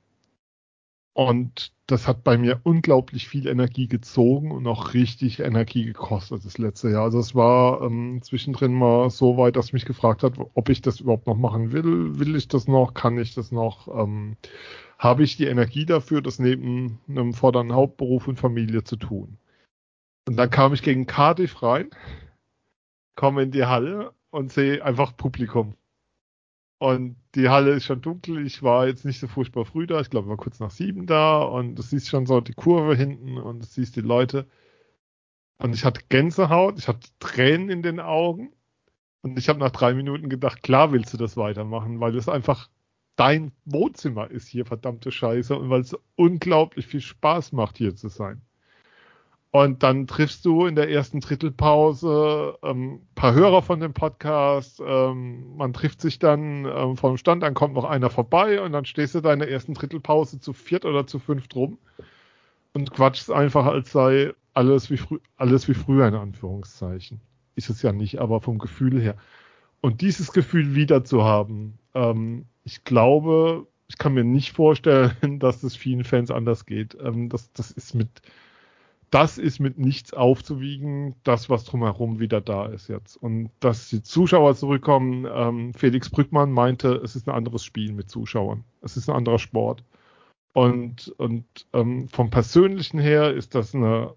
[1.13, 6.57] und das hat bei mir unglaublich viel Energie gezogen und auch richtig Energie gekostet das
[6.57, 7.03] letzte Jahr.
[7.03, 10.99] Also es war ähm, zwischendrin mal so weit, dass mich gefragt hat, ob ich das
[10.99, 12.19] überhaupt noch machen will.
[12.19, 12.93] Will ich das noch?
[12.93, 13.87] Kann ich das noch?
[13.87, 14.35] Ähm,
[14.97, 19.37] Habe ich die Energie dafür, das neben einem vorderen Hauptberuf und Familie zu tun?
[20.27, 21.89] Und dann kam ich gegen Cardiff rein,
[23.15, 25.75] komme in die Halle und sehe einfach Publikum.
[26.77, 28.45] Und die Halle ist schon dunkel.
[28.45, 30.01] Ich war jetzt nicht so furchtbar früh da.
[30.01, 31.41] Ich glaube, war kurz nach sieben da.
[31.41, 34.45] Und du siehst schon so die Kurve hinten und du siehst die Leute.
[35.57, 36.77] Und ich hatte Gänsehaut.
[36.77, 38.51] Ich hatte Tränen in den Augen.
[39.21, 42.69] Und ich habe nach drei Minuten gedacht, klar willst du das weitermachen, weil es einfach
[43.15, 48.09] dein Wohnzimmer ist hier, verdammte Scheiße, und weil es unglaublich viel Spaß macht, hier zu
[48.09, 48.41] sein.
[49.51, 54.81] Und dann triffst du in der ersten Drittelpause ähm, paar Hörer von dem Podcast.
[54.85, 58.83] Ähm, man trifft sich dann ähm, vom Stand, dann kommt noch einer vorbei und dann
[58.83, 61.77] stehst du da in der ersten Drittelpause zu viert oder zu fünft rum
[62.73, 64.99] und quatschst einfach, als sei alles wie,
[65.37, 67.21] alles wie früher in Anführungszeichen.
[67.55, 69.15] Ist es ja nicht, aber vom Gefühl her.
[69.79, 75.63] Und dieses Gefühl wieder zu haben, ähm, ich glaube, ich kann mir nicht vorstellen, dass
[75.63, 76.97] es vielen Fans anders geht.
[77.01, 78.21] Ähm, das, das ist mit
[79.11, 83.15] das ist mit nichts aufzuwiegen, das, was drumherum wieder da ist jetzt.
[83.15, 88.09] Und dass die Zuschauer zurückkommen, ähm, Felix Brückmann meinte, es ist ein anderes Spiel mit
[88.09, 88.65] Zuschauern.
[88.81, 89.83] Es ist ein anderer Sport.
[90.53, 94.13] Und, und ähm, vom Persönlichen her ist das eine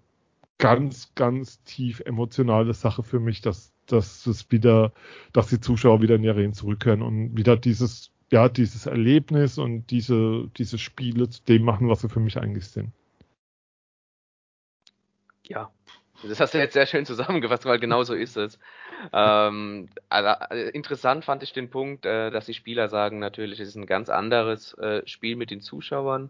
[0.57, 4.91] ganz, ganz tief emotionale Sache für mich, dass, dass es wieder,
[5.33, 9.87] dass die Zuschauer wieder in die Arenen zurückkehren und wieder dieses, ja, dieses Erlebnis und
[9.91, 12.91] diese, diese Spiele zu dem machen, was sie für mich eigentlich sind.
[15.43, 15.71] Ja,
[16.23, 18.59] das hast du jetzt sehr schön zusammengefasst, weil genau so ist es.
[19.13, 23.69] Ähm, also, äh, interessant fand ich den Punkt, äh, dass die Spieler sagen, natürlich es
[23.69, 26.29] ist ein ganz anderes äh, Spiel mit den Zuschauern.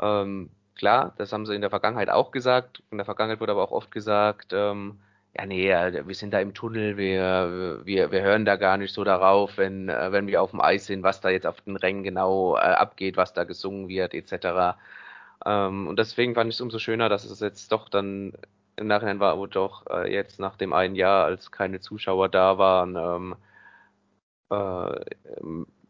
[0.00, 2.82] Ähm, klar, das haben sie in der Vergangenheit auch gesagt.
[2.90, 4.98] In der Vergangenheit wurde aber auch oft gesagt, ähm,
[5.38, 5.68] ja, nee,
[6.06, 9.88] wir sind da im Tunnel, wir, wir, wir hören da gar nicht so darauf, wenn,
[9.88, 12.60] äh, wenn wir auf dem Eis sind, was da jetzt auf den Rängen genau äh,
[12.60, 14.78] abgeht, was da gesungen wird, etc.
[15.44, 18.32] Ähm, und deswegen fand ich es umso schöner, dass es jetzt doch dann
[18.76, 22.58] im Nachhinein war, wo doch äh, jetzt nach dem einen Jahr, als keine Zuschauer da
[22.58, 23.36] waren, ähm,
[24.50, 25.00] äh,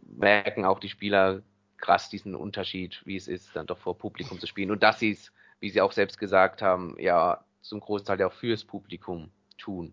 [0.00, 1.42] merken auch die Spieler
[1.78, 4.70] krass diesen Unterschied, wie es ist, dann doch vor Publikum zu spielen.
[4.70, 8.32] Und dass sie es, wie sie auch selbst gesagt haben, ja, zum Großteil ja auch
[8.32, 9.92] fürs Publikum tun.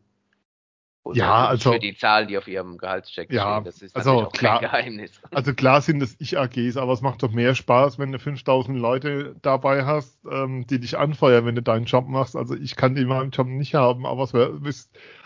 [1.03, 4.29] Und ja, also für die Zahlen, die auf ihrem Gehaltscheck ja, stehen, das ist also
[4.31, 5.21] klar, kein Geheimnis.
[5.31, 9.35] Also klar sind es Ich-AGs, aber es macht doch mehr Spaß, wenn du 5000 Leute
[9.41, 12.37] dabei hast, ähm, die dich anfeuern, wenn du deinen Job machst.
[12.37, 14.57] Also ich kann den in meinem Job nicht haben, aber es wäre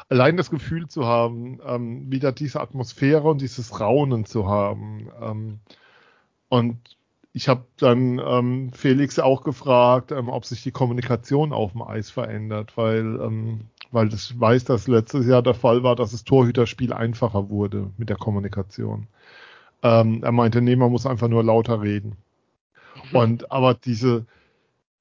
[0.10, 5.12] allein das Gefühl zu haben, ähm, wieder diese Atmosphäre und dieses Raunen zu haben.
[5.22, 5.60] Ähm,
[6.50, 6.97] und
[7.38, 12.10] ich habe dann ähm, Felix auch gefragt, ähm, ob sich die Kommunikation auf dem Eis
[12.10, 16.92] verändert, weil ähm, weil ich weiß, dass letztes Jahr der Fall war, dass das Torhüterspiel
[16.92, 19.08] einfacher wurde mit der Kommunikation.
[19.84, 22.18] Ähm, er meinte, nee, man muss einfach nur lauter reden.
[23.12, 23.16] Mhm.
[23.16, 24.26] Und aber diese,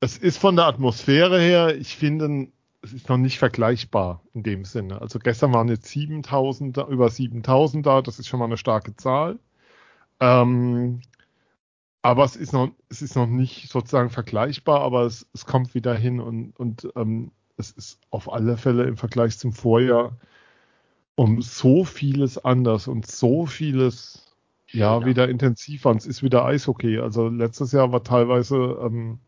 [0.00, 2.48] es ist von der Atmosphäre her, ich finde,
[2.82, 5.00] es ist noch nicht vergleichbar in dem Sinne.
[5.00, 9.38] Also gestern waren jetzt 7000, über 7000 da, das ist schon mal eine starke Zahl.
[10.20, 11.00] Ähm,
[12.06, 15.92] aber es ist noch, es ist noch nicht sozusagen vergleichbar, aber es, es kommt wieder
[15.92, 20.16] hin und, und ähm, es ist auf alle Fälle im Vergleich zum Vorjahr
[21.16, 24.36] um so vieles anders und so vieles
[24.68, 25.04] ja, ja.
[25.04, 26.98] wieder intensiver und es ist wieder Eishockey.
[27.00, 29.18] Also letztes Jahr war teilweise, ähm,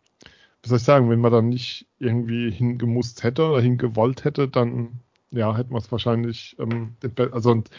[0.62, 5.00] wie soll ich sagen, wenn man dann nicht irgendwie hingemusst hätte oder hingewollt hätte, dann
[5.32, 6.94] ja, hätte man es wahrscheinlich, ähm,
[7.32, 7.70] also und,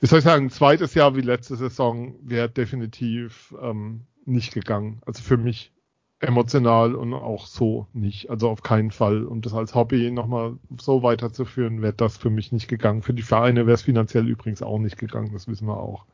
[0.00, 5.00] wie soll ich sagen, ein zweites Jahr wie letzte Saison wäre definitiv ähm, nicht gegangen.
[5.06, 5.72] Also für mich
[6.22, 8.30] emotional und auch so nicht.
[8.30, 9.24] Also auf keinen Fall.
[9.24, 13.02] Um das als Hobby nochmal so weiterzuführen, wäre das für mich nicht gegangen.
[13.02, 16.06] Für die Vereine wäre es finanziell übrigens auch nicht gegangen, das wissen wir auch.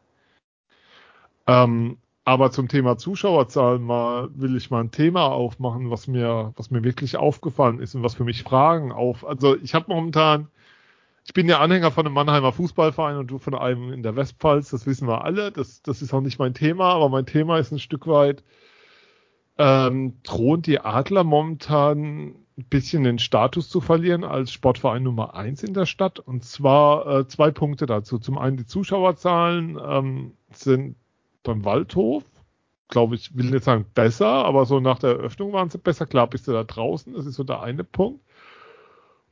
[1.46, 6.70] Ähm, aber zum Thema Zuschauerzahlen mal will ich mal ein Thema aufmachen, was mir, was
[6.70, 9.26] mir wirklich aufgefallen ist und was für mich Fragen auf.
[9.26, 10.48] Also ich habe momentan,
[11.28, 14.70] ich bin ja Anhänger von einem Mannheimer Fußballverein und du von einem in der Westpfalz,
[14.70, 15.52] das wissen wir alle.
[15.52, 18.42] Das, das ist auch nicht mein Thema, aber mein Thema ist ein Stück weit,
[19.58, 25.62] ähm, drohen die Adler momentan ein bisschen den Status zu verlieren als Sportverein Nummer eins
[25.62, 26.18] in der Stadt.
[26.18, 28.18] Und zwar äh, zwei Punkte dazu.
[28.18, 30.96] Zum einen die Zuschauerzahlen ähm, sind
[31.42, 32.24] beim Waldhof,
[32.88, 36.06] glaube ich, will nicht sagen besser, aber so nach der Eröffnung waren sie besser.
[36.06, 38.22] Klar bist du da draußen, das ist so der eine Punkt.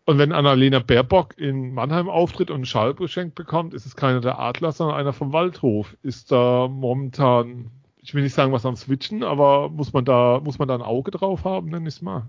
[0.07, 4.21] Und wenn Annalena Baerbock in Mannheim auftritt und einen Schall geschenkt bekommt, ist es keiner
[4.21, 5.97] der Adler, sondern einer vom Waldhof.
[6.03, 7.71] Ist da momentan
[8.07, 10.83] ich will nicht sagen, was am Switchen, aber muss man da, muss man da ein
[10.83, 12.25] Auge drauf haben, nenn ich es mal.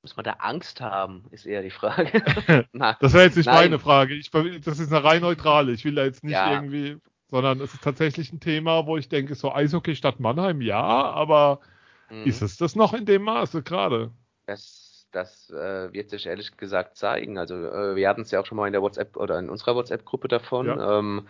[0.00, 2.22] Muss man da Angst haben, ist eher die Frage.
[2.72, 3.56] das wäre jetzt nicht Nein.
[3.56, 4.14] meine Frage.
[4.14, 5.72] Ich, das ist eine rein neutrale.
[5.72, 6.50] Ich will da jetzt nicht ja.
[6.50, 6.96] irgendwie,
[7.28, 11.60] sondern es ist tatsächlich ein Thema, wo ich denke, so Eishockey statt Mannheim, ja, aber
[12.08, 12.24] mhm.
[12.24, 14.12] ist es das noch in dem Maße gerade?
[14.46, 14.83] Das,
[15.14, 17.38] das äh, wird sich ehrlich gesagt zeigen.
[17.38, 19.74] Also äh, wir hatten es ja auch schon mal in der WhatsApp oder in unserer
[19.74, 20.66] WhatsApp-Gruppe davon.
[20.66, 20.98] Ja.
[20.98, 21.28] Ähm,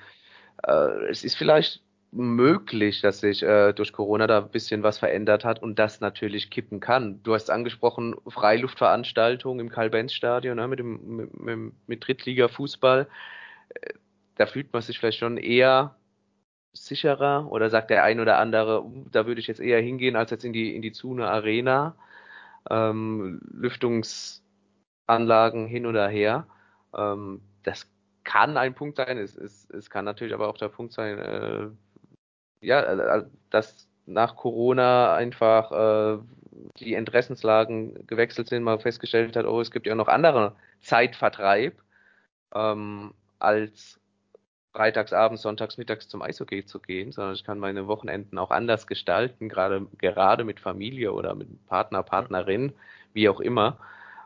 [0.63, 5.45] äh, es ist vielleicht möglich, dass sich äh, durch Corona da ein bisschen was verändert
[5.45, 7.23] hat und das natürlich kippen kann.
[7.25, 13.09] Du hast angesprochen, Freiluftveranstaltungen im Karl-Benz-Stadion ne, mit, dem, mit, mit Drittliga-Fußball.
[13.71, 13.95] Äh,
[14.37, 15.97] da fühlt man sich vielleicht schon eher
[16.73, 20.31] sicherer oder sagt der ein oder andere, uh, da würde ich jetzt eher hingehen als
[20.31, 21.95] jetzt in die in die Zune Arena.
[22.71, 26.47] Ähm, Lüftungsanlagen hin oder her.
[26.97, 27.91] Ähm, das
[28.25, 29.19] kann ein Punkt sein.
[29.19, 31.69] Es, es, es kann natürlich aber auch der Punkt sein, äh,
[32.61, 36.19] ja, äh, dass nach Corona einfach äh,
[36.79, 41.75] die Interessenslagen gewechselt sind, man festgestellt hat, oh, es gibt ja noch andere Zeitvertreib
[42.55, 44.01] ähm, als
[44.75, 49.49] freitagsabends, sonntags, mittags zum Eishockey zu gehen, sondern ich kann meine Wochenenden auch anders gestalten,
[49.49, 52.73] gerade, gerade mit Familie oder mit Partner, Partnerin,
[53.13, 53.79] wie auch immer.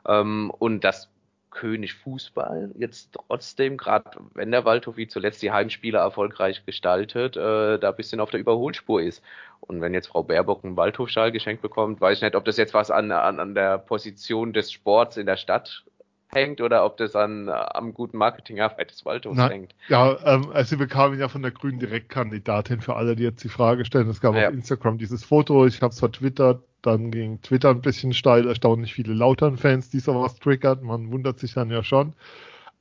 [0.06, 1.10] Ähm, und das
[1.50, 7.78] König Fußball jetzt trotzdem, gerade wenn der Waldhof wie zuletzt die Heimspiele erfolgreich gestaltet, äh,
[7.78, 9.22] da ein bisschen auf der Überholspur ist.
[9.60, 12.74] Und wenn jetzt Frau Baerbock einen Waldhofschal geschenkt bekommt, weiß ich nicht, ob das jetzt
[12.74, 15.84] was an, an, an der Position des Sports in der Stadt
[16.30, 19.74] hängt oder ob das an am guten Marketingarbeit des Waldhofs Na, hängt.
[19.88, 23.48] Ja, ähm, also sie bekamen ja von der grünen Direktkandidatin für alle, die jetzt die
[23.48, 24.08] Frage stellen.
[24.08, 24.48] Es gab ja.
[24.48, 28.94] auf Instagram dieses Foto, ich habe es vertwittert, dann ging Twitter ein bisschen steil, erstaunlich
[28.94, 30.82] viele Lautern-Fans, die sowas triggert.
[30.82, 32.12] Man wundert sich dann ja schon.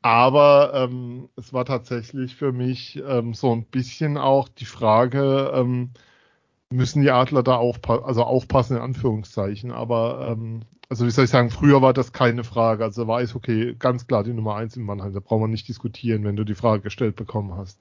[0.02, 5.92] Aber ähm, es war tatsächlich für mich ähm, so ein bisschen auch die Frage, ähm,
[6.70, 9.72] müssen die Adler da aufpassen, also aufpassen in Anführungszeichen.
[9.72, 12.84] Aber ähm, also wie soll ich sagen, früher war das keine Frage.
[12.84, 15.14] Also war es okay, ganz klar die Nummer eins in Mannheim.
[15.14, 17.80] Da braucht man nicht diskutieren, wenn du die Frage gestellt bekommen hast.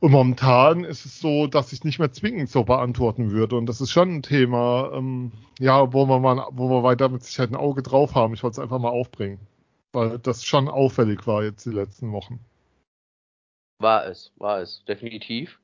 [0.00, 3.56] Und momentan ist es so, dass ich nicht mehr zwingend so beantworten würde.
[3.56, 7.22] Und das ist schon ein Thema, ähm, ja, wo wir mal, wo wir weiter mit
[7.22, 8.34] Sicherheit ein Auge drauf haben.
[8.34, 9.38] Ich wollte es einfach mal aufbringen.
[9.92, 12.40] Weil das schon auffällig war jetzt die letzten Wochen.
[13.78, 15.58] War es, war es, definitiv.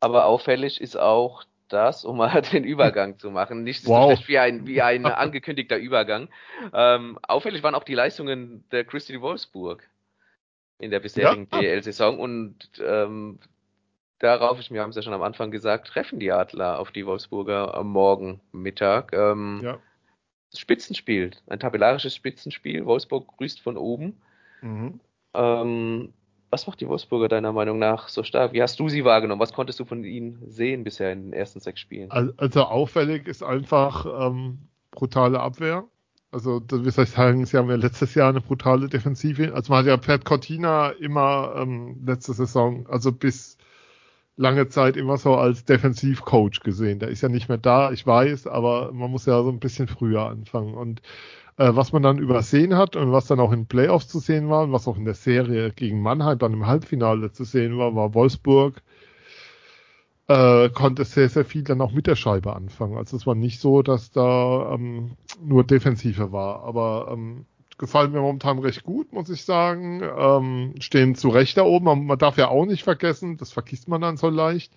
[0.00, 3.62] Aber auffällig ist auch das, um mal den Übergang zu machen.
[3.62, 4.18] Nicht wow.
[4.26, 6.28] wie ein, wie ein angekündigter Übergang.
[6.72, 9.88] Ähm, auffällig waren auch die Leistungen der Christy Wolfsburg
[10.78, 11.60] in der bisherigen ja.
[11.60, 13.38] DL-Saison und ähm,
[14.18, 17.06] darauf, ich, wir haben es ja schon am Anfang gesagt, treffen die Adler auf die
[17.06, 19.12] Wolfsburger am Morgen Mittag.
[19.12, 19.78] Ähm, ja.
[20.54, 22.84] Spitzenspiel, ein tabellarisches Spitzenspiel.
[22.84, 24.20] Wolfsburg grüßt von oben.
[24.60, 25.00] Mhm.
[25.34, 26.12] Ähm,
[26.52, 28.52] was macht die Wolfsburger deiner Meinung nach so stark?
[28.52, 29.40] Wie hast du sie wahrgenommen?
[29.40, 32.10] Was konntest du von ihnen sehen bisher in den ersten sechs Spielen?
[32.10, 34.58] Also auffällig ist einfach ähm,
[34.90, 35.84] brutale Abwehr.
[36.30, 39.54] Also, ich sagen, sie haben ja letztes Jahr eine brutale Defensive.
[39.54, 43.56] Also man hat ja Pat Cortina immer ähm, letzte Saison, also bis
[44.36, 46.98] lange Zeit immer so als Defensivcoach gesehen.
[46.98, 49.88] Der ist ja nicht mehr da, ich weiß, aber man muss ja so ein bisschen
[49.88, 50.74] früher anfangen.
[50.74, 51.00] Und
[51.56, 54.64] äh, was man dann übersehen hat und was dann auch in Playoffs zu sehen war
[54.64, 58.14] und was auch in der Serie gegen Mannheim dann im Halbfinale zu sehen war, war
[58.14, 58.82] Wolfsburg
[60.28, 62.96] äh, konnte sehr, sehr viel dann auch mit der Scheibe anfangen.
[62.96, 65.12] Also es war nicht so, dass da ähm,
[65.42, 67.44] nur Defensive war, aber ähm,
[67.78, 70.02] gefallen mir momentan recht gut, muss ich sagen.
[70.02, 71.84] Ähm, stehen zu Recht da oben.
[71.84, 74.72] Man, man darf ja auch nicht vergessen, das vergisst man dann so leicht.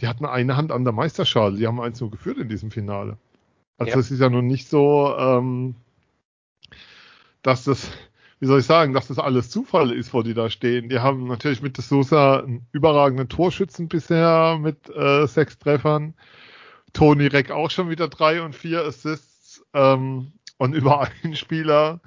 [0.00, 1.56] Die hatten eine Hand an der Meisterschale.
[1.56, 3.18] Die haben eins nur geführt in diesem Finale.
[3.78, 5.74] Also es ist ja nun nicht so, ähm,
[7.42, 7.90] dass das
[8.40, 10.88] wie soll ich sagen, dass das alles Zufall ist, wo die da stehen.
[10.88, 16.14] Die haben natürlich mit de Sosa einen überragenden Torschützen bisher mit äh, sechs Treffern.
[16.94, 19.62] Toni Reck auch schon wieder drei und vier Assists.
[19.74, 22.00] Ähm, und über einen Spieler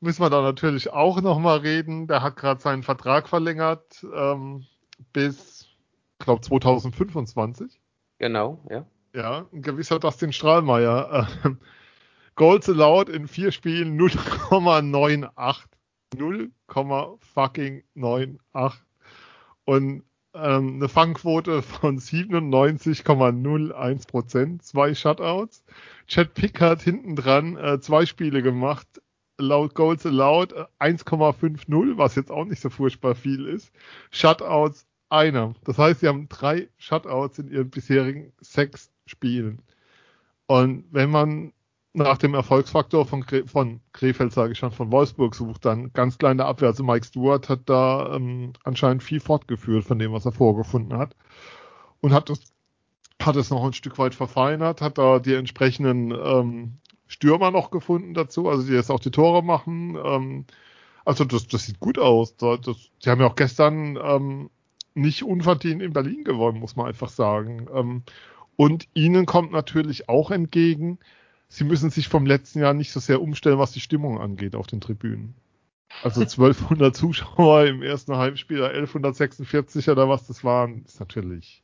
[0.00, 2.06] müssen wir da natürlich auch nochmal reden.
[2.06, 4.66] Der hat gerade seinen Vertrag verlängert ähm,
[5.12, 5.66] bis,
[6.20, 7.80] ich glaube, 2025.
[8.18, 8.86] Genau, ja.
[9.14, 11.28] Ja, ein gewisser Dustin Strahlmeier.
[11.44, 11.50] Äh,
[12.36, 15.64] Goals allowed in vier Spielen 0,98.
[16.14, 18.72] 0,98.
[19.64, 25.64] Und ähm, eine Fangquote von 97,01 Prozent, zwei Shutouts.
[26.06, 28.86] Chad Pickard hinten dran äh, zwei Spiele gemacht,
[29.38, 33.72] laut Goals allowed 1,50, äh, was jetzt auch nicht so furchtbar viel ist.
[34.10, 35.54] Shutouts einer.
[35.64, 39.62] Das heißt, sie haben drei Shutouts in ihren bisherigen sechs Spielen.
[40.46, 41.54] Und wenn man
[41.96, 46.18] nach dem Erfolgsfaktor von, Gre von Krefeld, sage ich schon, von Wolfsburg sucht, dann ganz
[46.18, 46.68] kleine Abwehr.
[46.68, 51.16] Also Mike Stewart hat da ähm, anscheinend viel fortgeführt von dem, was er vorgefunden hat.
[52.00, 52.52] Und hat es,
[53.20, 58.14] hat es noch ein Stück weit verfeinert, hat da die entsprechenden ähm, Stürmer noch gefunden
[58.14, 59.96] dazu, also die jetzt auch die Tore machen.
[60.02, 60.44] Ähm,
[61.04, 62.36] also das, das sieht gut aus.
[62.36, 62.60] Das,
[62.98, 64.50] sie haben ja auch gestern ähm,
[64.94, 67.68] nicht unverdient in Berlin gewonnen, muss man einfach sagen.
[67.72, 68.02] Ähm,
[68.56, 70.98] und ihnen kommt natürlich auch entgegen,
[71.48, 74.66] sie müssen sich vom letzten Jahr nicht so sehr umstellen, was die Stimmung angeht auf
[74.66, 75.34] den Tribünen.
[76.02, 81.62] Also 1200 Zuschauer im ersten Heimspiel, 1146 oder was das waren, ist natürlich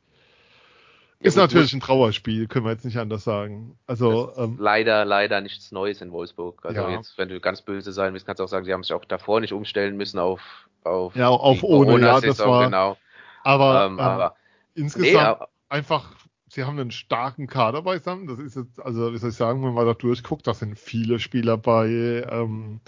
[1.19, 3.77] ist ja, natürlich ein Trauerspiel, können wir jetzt nicht anders sagen.
[3.87, 6.65] Also ähm, leider, leider nichts Neues in Wolfsburg.
[6.65, 6.89] Also ja.
[6.89, 9.05] jetzt, wenn du ganz böse sein willst, kannst du auch sagen, sie haben sich auch
[9.05, 10.41] davor nicht umstellen müssen auf
[10.83, 12.97] auf, ja, auf ohne, ja, das war, genau.
[13.43, 14.35] Aber, ähm, aber
[14.75, 16.11] insgesamt nee, einfach,
[16.53, 18.27] sie haben einen starken Kader beisammen.
[18.27, 21.19] Das ist jetzt, also wie soll ich sagen, wenn man da durchguckt, da sind viele
[21.19, 22.79] Spieler bei, ähm,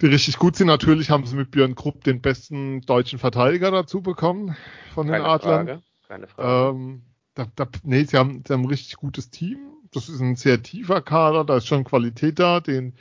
[0.00, 0.68] die richtig gut sind.
[0.68, 4.56] Natürlich haben sie mit Björn Krupp den besten deutschen Verteidiger dazu bekommen
[4.94, 5.66] von den keine Adlern.
[5.66, 6.76] Frage, keine Frage.
[6.78, 7.02] Ähm,
[7.34, 9.58] da, da, nee, sie haben, sie haben ein richtig gutes Team.
[9.92, 12.60] Das ist ein sehr tiefer Kader, da ist schon Qualität da.
[12.60, 12.94] Den,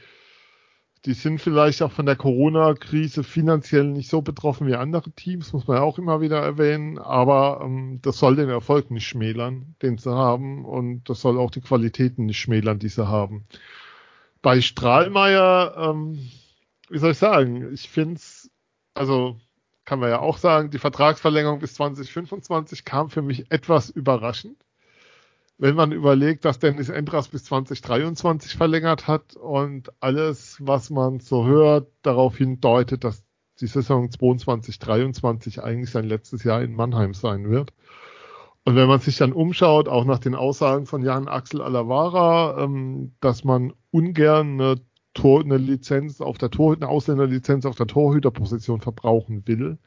[1.06, 5.66] die sind vielleicht auch von der Corona-Krise finanziell nicht so betroffen wie andere Teams, muss
[5.68, 7.00] man ja auch immer wieder erwähnen.
[7.00, 10.64] Aber ähm, das soll den Erfolg nicht schmälern, den sie haben.
[10.64, 13.48] Und das soll auch die Qualitäten nicht schmälern, die sie haben.
[14.44, 16.20] Bei Strahlmeier, ähm,
[16.90, 18.52] wie soll ich sagen, ich finde es,
[18.94, 19.38] also
[19.86, 24.58] kann man ja auch sagen, die Vertragsverlängerung bis 2025 kam für mich etwas überraschend.
[25.62, 31.46] Wenn man überlegt, dass Dennis Endras bis 2023 verlängert hat und alles, was man so
[31.46, 33.24] hört, darauf hindeutet, dass
[33.60, 37.74] die Saison 22, 23 eigentlich sein letztes Jahr in Mannheim sein wird.
[38.66, 43.14] Und wenn man sich dann umschaut, auch nach den Aussagen von Jan Axel Alavara, ähm,
[43.20, 44.82] dass man ungern eine
[45.14, 49.78] Tor, eine Lizenz auf der Tor, eine Ausländerlizenz auf der Torhüterposition verbrauchen will,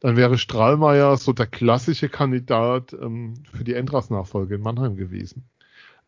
[0.00, 5.48] dann wäre Strahlmeier so der klassische Kandidat ähm, für die Endras-Nachfolge in Mannheim gewesen.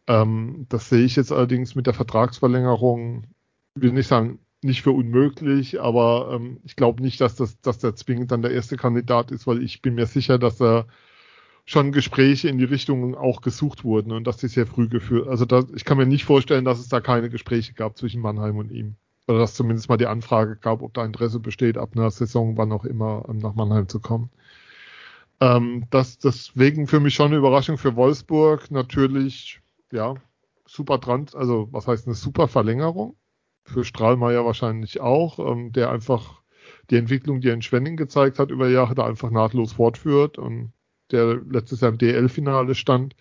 [0.07, 3.25] Ähm, das sehe ich jetzt allerdings mit der Vertragsverlängerung,
[3.75, 7.97] will nicht sagen, nicht für unmöglich, aber ähm, ich glaube nicht, dass das, dass der
[7.97, 10.87] zwingend dann der erste Kandidat ist, weil ich bin mir sicher, dass er
[11.65, 15.29] schon Gespräche in die Richtung auch gesucht wurden und dass die sehr früh geführt.
[15.29, 18.59] Also da, ich kann mir nicht vorstellen, dass es da keine Gespräche gab zwischen Mannheim
[18.59, 18.97] und ihm.
[19.31, 22.73] Oder dass zumindest mal die Anfrage gab, ob da Interesse besteht, ab einer Saison, wann
[22.73, 24.31] auch immer, ähm, nach Mannheim zu kommen.
[25.41, 28.71] Ähm, das deswegen für mich schon eine Überraschung für Wolfsburg.
[28.73, 29.61] Natürlich,
[29.93, 30.15] ja,
[30.67, 33.17] super dran, also was heißt eine super Verlängerung?
[33.65, 36.43] Für Strahlmeier wahrscheinlich auch, ähm, der einfach
[36.91, 40.73] die Entwicklung, die er in Schwenning gezeigt hat über Jahre, da einfach nahtlos fortführt und
[41.13, 43.15] der letztes Jahr im DL-Finale stand.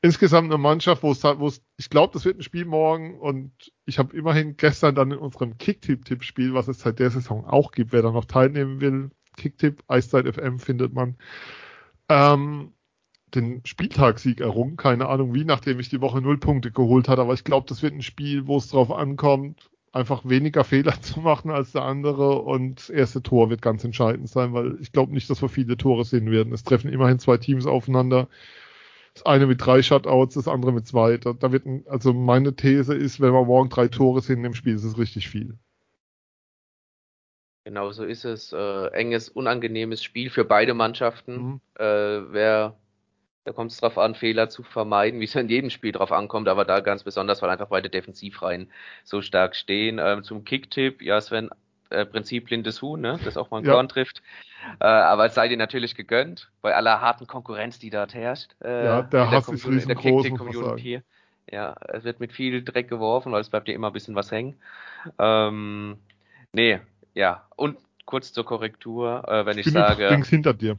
[0.00, 3.52] Insgesamt eine Mannschaft, wo es, wo es ich glaube, das wird ein Spiel morgen und
[3.84, 7.92] ich habe immerhin gestern dann in unserem Kicktipp-Tippspiel, was es seit der Saison auch gibt,
[7.92, 11.16] wer da noch teilnehmen will, Kicktipp, Eiszeit FM findet man,
[12.08, 12.72] ähm,
[13.34, 17.34] den Spieltagssieg errungen, keine Ahnung wie, nachdem ich die Woche null Punkte geholt hatte, aber
[17.34, 21.50] ich glaube, das wird ein Spiel, wo es drauf ankommt, einfach weniger Fehler zu machen
[21.50, 25.28] als der andere und das erste Tor wird ganz entscheidend sein, weil ich glaube nicht,
[25.28, 26.52] dass wir viele Tore sehen werden.
[26.52, 28.28] Es treffen immerhin zwei Teams aufeinander.
[29.18, 31.16] Das eine mit drei Shutouts, das andere mit zwei.
[31.16, 34.54] Da, da wird ein, also meine These ist, wenn wir morgen drei Tore sehen im
[34.54, 35.58] Spiel, ist es richtig viel.
[37.64, 38.52] Genau so ist es.
[38.52, 41.36] Äh, enges, unangenehmes Spiel für beide Mannschaften.
[41.36, 41.60] Mhm.
[41.74, 42.76] Äh, wer
[43.44, 46.48] da kommt es darauf an, Fehler zu vermeiden, wie es in jedem Spiel drauf ankommt,
[46.48, 48.70] aber da ganz besonders, weil einfach beide Defensivreihen
[49.02, 49.98] so stark stehen.
[50.00, 51.50] Ähm, zum Kicktipp, ja, Sven,
[51.90, 53.18] äh, Prinzip blindes Huhn, ne?
[53.24, 53.72] das auch mal ein ja.
[53.72, 54.22] Korn trifft.
[54.80, 58.54] Äh, aber es sei dir natürlich gegönnt, bei aller harten Konkurrenz, die dort herrscht.
[58.62, 61.02] Äh, ja, der Hass der ist riesengroß, der Community.
[61.50, 64.30] Ja, es wird mit viel Dreck geworfen, weil es bleibt ja immer ein bisschen was
[64.30, 64.56] hängen.
[65.18, 65.98] Ähm,
[66.52, 66.80] nee,
[67.14, 67.46] ja.
[67.56, 70.08] Und kurz zur Korrektur, äh, wenn ich, ich sage.
[70.10, 70.78] Links hinter dir.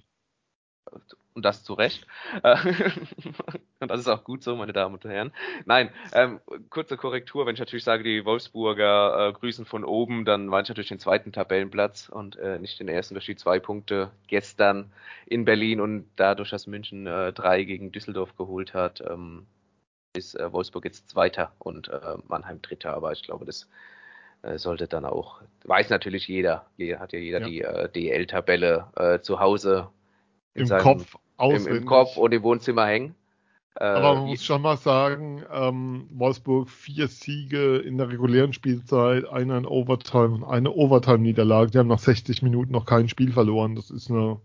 [1.39, 2.05] Und das zu Recht.
[2.43, 2.57] Äh,
[3.79, 5.31] und das ist auch gut so, meine Damen und Herren.
[5.63, 10.47] Nein, ähm, kurze Korrektur, wenn ich natürlich sage, die Wolfsburger äh, grüßen von oben, dann
[10.47, 14.11] meine ich natürlich den zweiten Tabellenplatz und äh, nicht den ersten durch die zwei Punkte
[14.27, 14.91] gestern
[15.27, 19.45] in Berlin und dadurch, dass München äh, drei gegen Düsseldorf geholt hat, ähm,
[20.17, 23.69] ist äh, Wolfsburg jetzt Zweiter und äh, Mannheim Dritter, aber ich glaube, das
[24.55, 27.45] sollte dann auch, weiß natürlich jeder, jeder hat ja jeder ja.
[27.45, 29.89] die äh, DL-Tabelle äh, zu Hause
[30.53, 33.15] im seinem, Kopf im, im, Kopf und im Wohnzimmer hängen.
[33.75, 39.27] Äh, Aber man muss schon mal sagen, ähm, Wolfsburg vier Siege in der regulären Spielzeit,
[39.29, 41.71] einer in Overtime und eine Overtime-Niederlage.
[41.71, 43.75] Die haben nach 60 Minuten noch kein Spiel verloren.
[43.75, 44.41] Das ist eine,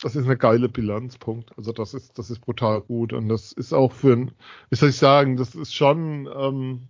[0.00, 1.56] das ist eine geile Bilanzpunkt.
[1.56, 3.12] Also das ist, das ist brutal gut.
[3.12, 4.32] Und das ist auch für ein,
[4.68, 6.88] wie soll ich sagen, das ist schon, ähm,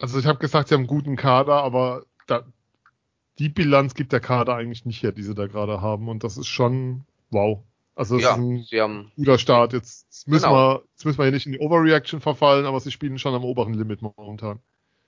[0.00, 2.42] also ich habe gesagt, sie haben einen guten Kader, aber da,
[3.38, 6.08] die Bilanz gibt der Kader eigentlich nicht her, die sie da gerade haben.
[6.08, 7.62] Und das ist schon wow.
[7.94, 9.72] Also es ja, ist ein sie haben, guter Start.
[9.72, 10.54] Jetzt müssen, genau.
[10.54, 13.44] wir, jetzt müssen wir hier nicht in die Overreaction verfallen, aber sie spielen schon am
[13.44, 14.60] oberen Limit momentan.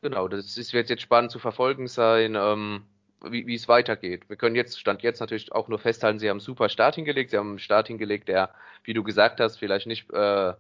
[0.03, 2.83] Genau, das ist, wird jetzt spannend zu verfolgen sein, ähm,
[3.25, 4.29] wie, wie es weitergeht.
[4.29, 7.31] Wir können jetzt, Stand jetzt natürlich auch nur festhalten, sie haben einen super Start hingelegt.
[7.31, 8.51] Sie haben einen Start hingelegt, der,
[8.85, 10.53] wie du gesagt hast, vielleicht nicht äh,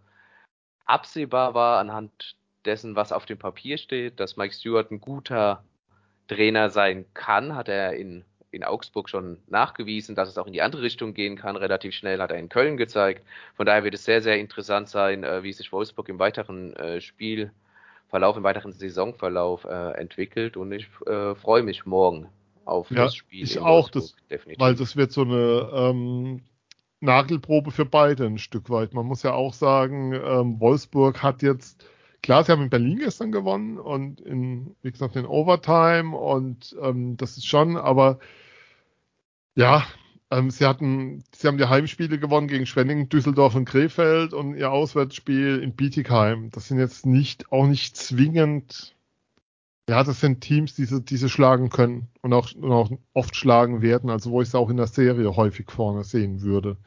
[0.84, 5.64] absehbar war anhand dessen, was auf dem Papier steht, dass Mike Stewart ein guter
[6.28, 10.62] Trainer sein kann, hat er in, in Augsburg schon nachgewiesen, dass es auch in die
[10.62, 11.56] andere Richtung gehen kann.
[11.56, 13.24] Relativ schnell hat er in Köln gezeigt.
[13.56, 17.00] Von daher wird es sehr, sehr interessant sein, äh, wie sich Wolfsburg im weiteren äh,
[17.00, 17.50] Spiel
[18.08, 22.28] Verlauf, im weiteren Saisonverlauf äh, entwickelt und ich freue mich morgen
[22.66, 23.44] auf ja, das Spiel.
[23.44, 24.14] Ich auch, das,
[24.58, 26.42] weil das wird so eine ähm,
[27.00, 28.94] Nagelprobe für beide ein Stück weit.
[28.94, 31.84] Man muss ja auch sagen, ähm, Wolfsburg hat jetzt,
[32.22, 37.16] klar, sie haben in Berlin gestern gewonnen und in, wie gesagt, in Overtime und ähm,
[37.16, 38.18] das ist schon, aber
[39.54, 39.84] ja,
[40.30, 44.70] ähm, sie hatten, sie haben die Heimspiele gewonnen gegen Schwenningen, Düsseldorf und Krefeld und ihr
[44.72, 46.50] Auswärtsspiel in Bietigheim.
[46.50, 48.94] Das sind jetzt nicht, auch nicht zwingend,
[49.88, 53.36] ja, das sind Teams, die sie, die sie schlagen können und auch, und auch oft
[53.36, 56.78] schlagen werden, also wo ich sie auch in der Serie häufig vorne sehen würde.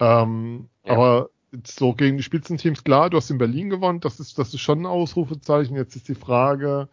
[0.00, 0.92] Ähm, ja.
[0.92, 1.30] Aber
[1.66, 4.82] so gegen die Spitzenteams, klar, du hast in Berlin gewonnen, das ist, das ist schon
[4.82, 5.76] ein Ausrufezeichen.
[5.76, 6.88] Jetzt ist die Frage,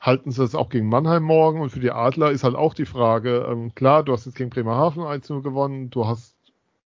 [0.00, 1.60] halten sie das auch gegen Mannheim morgen?
[1.60, 4.50] Und für die Adler ist halt auch die Frage, ähm, klar, du hast jetzt gegen
[4.50, 6.34] Bremerhaven 1-0 gewonnen, du hast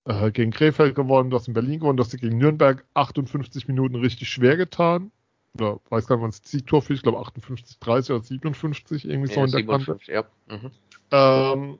[0.05, 3.69] äh, gegen Krefeld gewonnen, du hast in Berlin gewonnen, du hast dir gegen Nürnberg 58
[3.69, 5.11] Minuten richtig schwer getan.
[5.57, 9.29] Oder weiß gar nicht, wann es Siegtor für, ich glaube 58, 30 oder 57, irgendwie
[9.29, 10.29] ja, so in der 57, Kante.
[10.51, 10.57] Ja.
[10.57, 10.71] Mhm.
[11.13, 11.79] Ähm,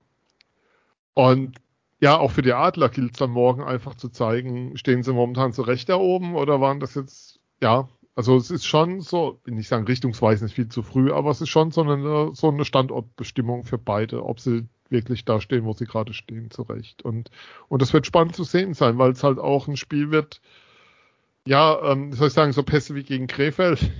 [1.15, 1.57] und
[2.01, 5.53] ja, auch für die Adler gilt es dann morgen einfach zu zeigen, stehen sie momentan
[5.53, 9.55] so recht da oben oder waren das jetzt, ja, also es ist schon so, will
[9.55, 12.65] nicht sagen richtungsweisend ist viel zu früh, aber es ist schon so eine, so eine
[12.65, 17.03] Standortbestimmung für beide, ob sie wirklich da stehen, wo sie gerade stehen, zurecht.
[17.03, 17.31] Und,
[17.69, 20.41] und das wird spannend zu sehen sein, weil es halt auch ein Spiel wird,
[21.47, 23.91] ja, ähm, soll ich sagen, so Pässe wie gegen Krefeld.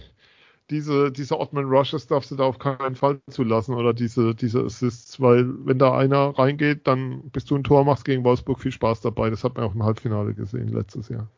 [0.71, 5.21] Diese, diese Ottman Rushes darfst du da auf keinen Fall zulassen oder diese, diese Assists,
[5.21, 9.03] weil wenn da einer reingeht, dann bist du ein Tor, machst gegen Wolfsburg viel Spaß
[9.03, 9.29] dabei.
[9.29, 11.29] Das hat man auch im Halbfinale gesehen letztes Jahr.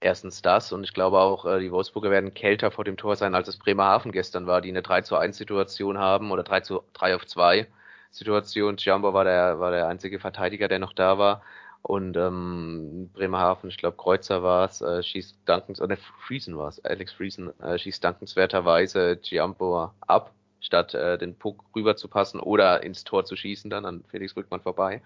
[0.00, 3.34] Erstens das und ich glaube auch, äh, die Wolfsburger werden kälter vor dem Tor sein,
[3.34, 6.82] als es Bremerhaven gestern war, die eine 3 zu 1 Situation haben oder 3 zu
[6.92, 7.66] 3 auf 2
[8.10, 8.76] Situation.
[8.76, 11.42] Giambo war der, war der einzige Verteidiger, der noch da war.
[11.82, 16.84] Und ähm, Bremerhaven, ich glaube Kreuzer war es, äh, schießt dankens, oder Friesen war es,
[16.84, 22.82] Alex Friesen äh, schießt dankenswerterweise Giambo ab, statt äh, den Puck rüber zu passen oder
[22.82, 25.02] ins Tor zu schießen, dann an Felix Rückmann vorbei.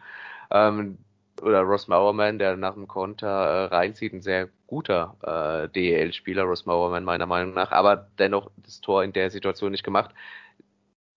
[0.51, 0.99] Ähm,
[1.41, 6.67] oder Ross Mauerman, der nach dem Konter äh, reinzieht, ein sehr guter äh, DEL-Spieler, Ross
[6.67, 10.15] Mauerman meiner Meinung nach, aber dennoch das Tor in der Situation nicht gemacht.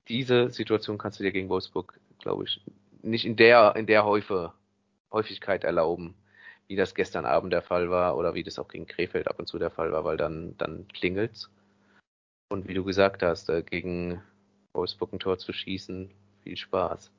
[0.07, 2.61] Diese Situation kannst du dir gegen Wolfsburg, glaube ich,
[3.01, 4.53] nicht in der in der Häufe,
[5.11, 6.15] Häufigkeit erlauben,
[6.67, 9.47] wie das gestern Abend der Fall war oder wie das auch gegen Krefeld ab und
[9.47, 11.49] zu der Fall war, weil dann dann klingelt's.
[12.49, 14.21] Und wie du gesagt hast, äh, gegen
[14.73, 16.11] Wolfsburg ein Tor zu schießen,
[16.43, 17.11] viel Spaß.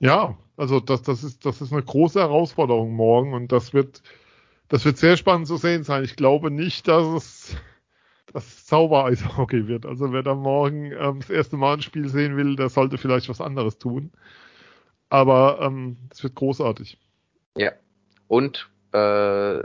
[0.00, 4.02] Ja, also das, das, ist, das ist eine große Herausforderung morgen und das wird,
[4.68, 6.02] das wird sehr spannend zu sehen sein.
[6.02, 7.56] Ich glaube nicht, dass es
[8.32, 9.86] das Zauber-Eishockey wird.
[9.86, 13.28] Also wer da morgen ähm, das erste Mal ein Spiel sehen will, der sollte vielleicht
[13.28, 14.10] was anderes tun.
[15.12, 16.96] Aber ähm, es ähm, wird großartig.
[17.58, 17.72] Ja.
[18.28, 19.64] Und äh, eine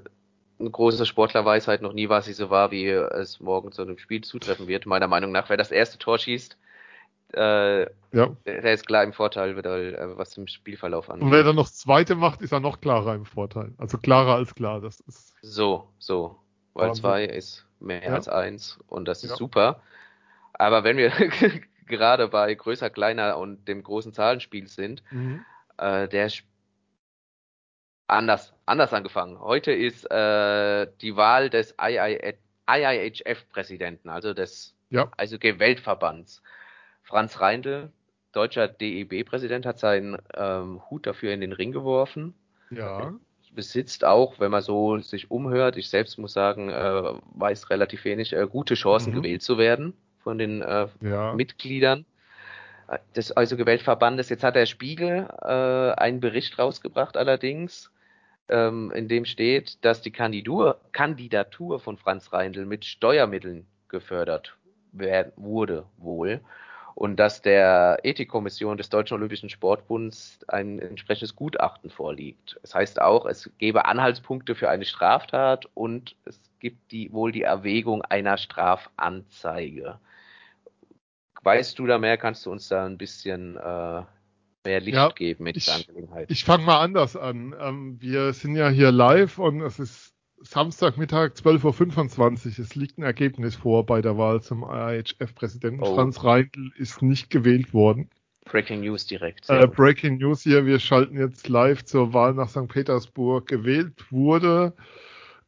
[0.60, 4.68] große Sportlerweisheit, noch nie war sie so wahr, wie es morgen zu einem Spiel zutreffen
[4.68, 4.86] wird.
[4.86, 6.58] Meiner Meinung nach, wer das erste Tor schießt,
[7.34, 7.88] äh, ja.
[8.46, 11.24] der ist klar im Vorteil, äh, was im Spielverlauf angeht.
[11.24, 13.72] Und wer dann noch das zweite macht, ist er noch klarer im Vorteil.
[13.78, 14.82] Also klarer als klar.
[14.82, 16.36] Das ist so, so.
[16.74, 17.02] Weil Wahnsinn.
[17.02, 18.14] zwei ist mehr ja.
[18.16, 19.36] als eins und das ist ja.
[19.38, 19.82] super.
[20.52, 21.14] Aber wenn wir
[21.88, 25.46] gerade bei größer, kleiner und dem großen Zahlenspiel sind, mhm.
[25.78, 26.30] äh, der
[28.08, 29.40] anders, anders angefangen.
[29.40, 35.10] Heute ist äh, die Wahl des IIHF-Präsidenten, also des ja.
[35.18, 36.42] also Weltverbands.
[37.04, 37.92] Franz Reindl,
[38.32, 42.36] deutscher DEB-Präsident, hat seinen ähm, Hut dafür in den Ring geworfen.
[42.70, 43.14] Ja.
[43.54, 48.34] Besitzt auch, wenn man so sich umhört, ich selbst muss sagen, äh, weiß relativ wenig,
[48.34, 49.18] äh, gute Chancen mhm.
[49.18, 49.96] gewählt zu werden
[50.28, 51.34] von den äh, ja.
[51.36, 52.04] Mitgliedern
[53.16, 54.28] des Eishockey-Weltverbandes.
[54.28, 57.90] Jetzt hat der Spiegel äh, einen Bericht rausgebracht allerdings,
[58.50, 64.58] ähm, in dem steht, dass die Kandidur, Kandidatur von Franz Reindl mit Steuermitteln gefördert
[64.92, 66.42] werden, wurde wohl
[66.94, 72.60] und dass der Ethikkommission des Deutschen Olympischen Sportbunds ein entsprechendes Gutachten vorliegt.
[72.64, 77.44] Das heißt auch, es gäbe Anhaltspunkte für eine Straftat und es gibt die, wohl die
[77.44, 80.00] Erwägung einer Strafanzeige.
[81.48, 82.18] Weißt du da mehr?
[82.18, 84.02] Kannst du uns da ein bisschen äh,
[84.66, 86.30] mehr Licht ja, geben mit dieser Angelegenheit?
[86.30, 87.56] Ich fange mal anders an.
[87.58, 92.66] Ähm, wir sind ja hier live und es ist Samstagmittag 12.25 Uhr.
[92.66, 95.84] Es liegt ein Ergebnis vor bei der Wahl zum IHF-Präsidenten.
[95.84, 95.96] Oh.
[95.96, 98.10] Franz Reindl ist nicht gewählt worden.
[98.44, 99.50] Breaking News direkt.
[99.50, 100.66] Äh, Breaking News hier.
[100.66, 102.68] Wir schalten jetzt live zur Wahl nach St.
[102.68, 103.48] Petersburg.
[103.48, 104.74] Gewählt wurde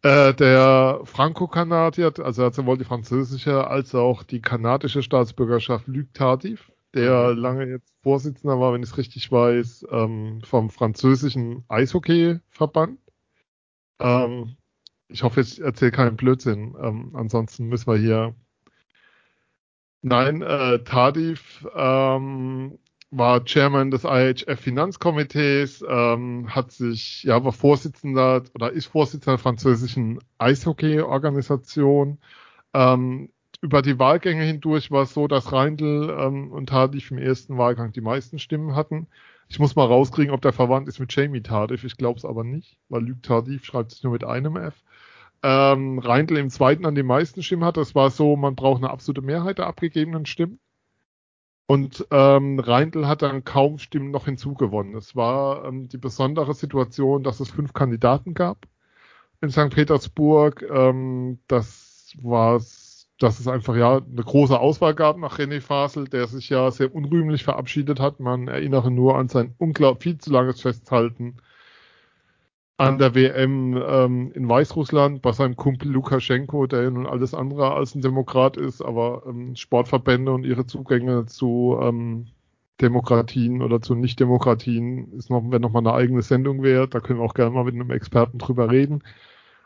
[0.02, 6.14] äh, der Franco-Kanadier, also er hat sowohl die französische als auch die kanadische Staatsbürgerschaft Luc
[6.14, 7.40] Tardif, der mhm.
[7.40, 13.00] lange jetzt Vorsitzender war, wenn ich es richtig weiß, ähm, vom französischen Eishockeyverband.
[14.00, 14.56] Ähm,
[15.10, 16.76] ich hoffe, ich erzähle keinen Blödsinn.
[16.82, 18.36] Ähm, ansonsten müssen wir hier.
[20.02, 22.80] Nein, äh, Tadif ähm,
[23.12, 29.44] war Chairman des IHF Finanzkomitees, ähm, hat sich, ja, war Vorsitzender oder ist Vorsitzender der
[29.44, 32.20] französischen Eishockey-Organisation.
[32.74, 33.30] Ähm,
[33.62, 37.92] über die Wahlgänge hindurch war es so, dass Reindl ähm, und Tadif im ersten Wahlgang
[37.92, 39.08] die meisten Stimmen hatten.
[39.50, 41.84] Ich muss mal rauskriegen, ob der verwandt ist mit Jamie Tardif.
[41.84, 44.76] Ich glaube es aber nicht, weil Luc Tardif schreibt sich nur mit einem F.
[45.42, 47.78] Ähm, Reindl im zweiten an die meisten Stimmen hat.
[47.78, 50.60] Das war so, man braucht eine absolute Mehrheit der abgegebenen Stimmen.
[51.70, 54.96] Und ähm, Reindl hat dann kaum Stimmen noch hinzugewonnen.
[54.96, 58.66] Es war ähm, die besondere Situation, dass es fünf Kandidaten gab
[59.40, 59.70] in St.
[59.70, 60.66] Petersburg.
[60.68, 62.60] Ähm, das war
[63.20, 66.96] dass es einfach ja eine große Auswahl gab nach René Fasel, der sich ja sehr
[66.96, 68.20] unrühmlich verabschiedet hat.
[68.20, 71.38] Man erinnere nur an sein unglaublich viel zu langes Festhalten
[72.80, 77.74] an der WM ähm, in Weißrussland bei seinem Kumpel Lukaschenko, der ja nun alles andere
[77.74, 82.28] als ein Demokrat ist, aber ähm, Sportverbände und ihre Zugänge zu ähm,
[82.80, 86.96] Demokratien oder zu Nicht-Demokratien ist noch, wenn noch mal eine eigene Sendung wert.
[86.96, 89.04] Da können wir auch gerne mal mit einem Experten drüber reden.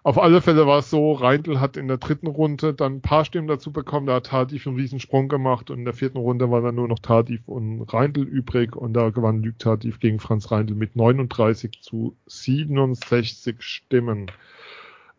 [0.05, 3.23] Auf alle Fälle war es so, Reindl hat in der dritten Runde dann ein paar
[3.23, 6.61] Stimmen dazu bekommen, da hat Tardif einen Riesensprung gemacht und in der vierten Runde war
[6.61, 10.75] dann nur noch Tardif und Reindl übrig und da gewann Luc Tardif gegen Franz Reindl
[10.75, 14.29] mit 39 zu 67 Stimmen.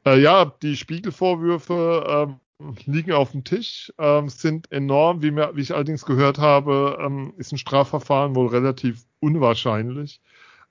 [0.05, 2.29] Äh, ja, die Spiegelvorwürfe
[2.61, 6.99] ähm, liegen auf dem Tisch, ähm, sind enorm, wie, mir, wie ich allerdings gehört habe,
[7.01, 10.21] ähm, ist ein Strafverfahren wohl relativ unwahrscheinlich.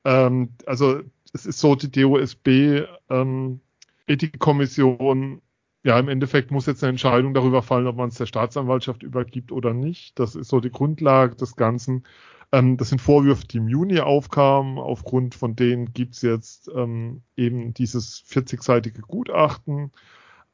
[0.06, 1.02] Ähm, also
[1.34, 3.60] es ist so, die DOSB ähm,
[4.08, 5.42] Ethikkommission,
[5.84, 9.52] ja, im Endeffekt muss jetzt eine Entscheidung darüber fallen, ob man es der Staatsanwaltschaft übergibt
[9.52, 10.18] oder nicht.
[10.18, 12.06] Das ist so die Grundlage des Ganzen.
[12.54, 14.78] Ähm, das sind Vorwürfe, die im Juni aufkamen.
[14.78, 19.92] Aufgrund von denen gibt's jetzt ähm, eben dieses 40-seitige Gutachten.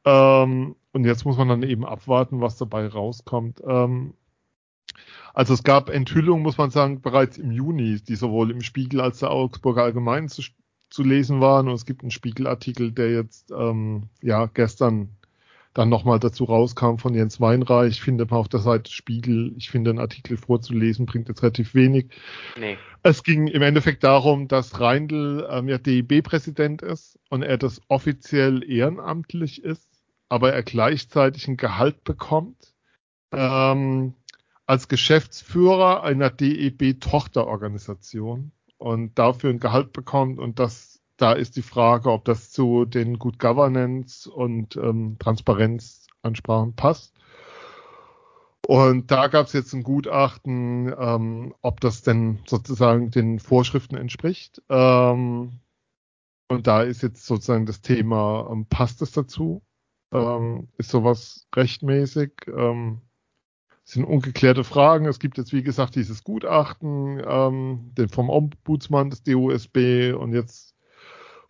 [0.04, 3.62] Ähm, und jetzt muss man dann eben abwarten, was dabei rauskommt.
[3.64, 4.14] Ähm,
[5.34, 9.20] also es gab Enthüllungen, muss man sagen, bereits im Juni, die sowohl im Spiegel als
[9.20, 10.42] der Augsburger Allgemeinen zu,
[10.90, 11.68] zu lesen waren.
[11.68, 15.16] Und es gibt einen Spiegelartikel, der jetzt ähm, ja gestern
[15.72, 18.00] dann nochmal dazu rauskam von Jens Weinreich.
[18.00, 22.06] Finde mal auf der Seite Spiegel, ich finde, einen Artikel vorzulesen, bringt jetzt relativ wenig.
[22.58, 22.76] Nee.
[23.02, 28.68] Es ging im Endeffekt darum, dass Reindl ähm, ja DEB-Präsident ist und er das offiziell
[28.68, 29.88] ehrenamtlich ist,
[30.28, 32.74] aber er gleichzeitig ein Gehalt bekommt
[33.32, 34.12] ähm,
[34.66, 42.10] als Geschäftsführer einer DEB-Tochterorganisation und dafür ein Gehalt bekommt und das da ist die Frage,
[42.10, 47.14] ob das zu den Good Governance und ähm, Transparenzansprachen passt.
[48.66, 54.62] Und da gab es jetzt ein Gutachten, ähm, ob das denn sozusagen den Vorschriften entspricht.
[54.70, 55.60] Ähm,
[56.48, 59.62] und da ist jetzt sozusagen das Thema, ähm, passt es dazu?
[60.12, 62.32] Ähm, ist sowas rechtmäßig?
[63.90, 65.06] Sind ungeklärte Fragen.
[65.06, 70.76] Es gibt jetzt, wie gesagt, dieses Gutachten ähm, vom Ombudsmann des DOSB und jetzt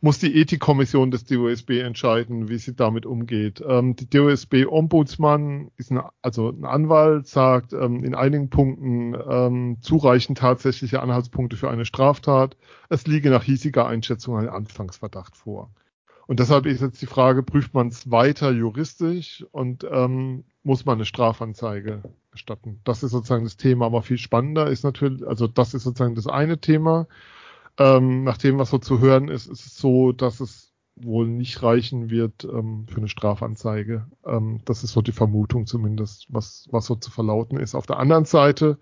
[0.01, 3.63] muss die Ethikkommission des DOSB entscheiden, wie sie damit umgeht.
[3.67, 10.39] Ähm, die DOSB-Ombudsmann ist ein, also ein Anwalt, sagt ähm, in einigen Punkten ähm, zureichend
[10.39, 12.57] tatsächliche Anhaltspunkte für eine Straftat.
[12.89, 15.71] Es liege nach hiesiger Einschätzung ein Anfangsverdacht vor.
[16.31, 20.99] Und deshalb ist jetzt die Frage, prüft man es weiter juristisch und ähm, muss man
[20.99, 22.81] eine Strafanzeige erstatten?
[22.85, 26.29] Das ist sozusagen das Thema, aber viel spannender ist natürlich, also das ist sozusagen das
[26.29, 27.09] eine Thema.
[27.79, 31.65] Ähm, nach dem, was so zu hören ist, ist es so, dass es wohl nicht
[31.65, 34.07] reichen wird ähm, für eine Strafanzeige.
[34.25, 37.75] Ähm, das ist so die Vermutung zumindest, was, was so zu verlauten ist.
[37.75, 38.79] Auf der anderen Seite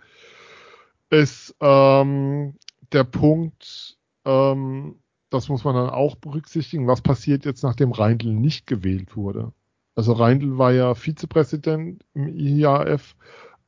[1.08, 2.56] ist ähm,
[2.92, 3.96] der Punkt,
[4.26, 4.96] ähm,
[5.30, 9.52] das muss man dann auch berücksichtigen, was passiert jetzt, nachdem Reindl nicht gewählt wurde.
[9.94, 13.16] Also Reindl war ja Vizepräsident im IAF.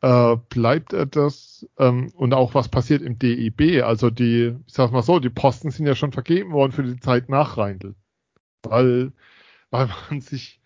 [0.02, 1.68] Äh, bleibt er das?
[1.78, 3.82] Ähm, und auch was passiert im DEB?
[3.82, 7.00] Also die, ich sag mal so, die Posten sind ja schon vergeben worden für die
[7.00, 7.94] Zeit nach Reindl.
[8.62, 9.12] Weil,
[9.70, 10.60] weil man sich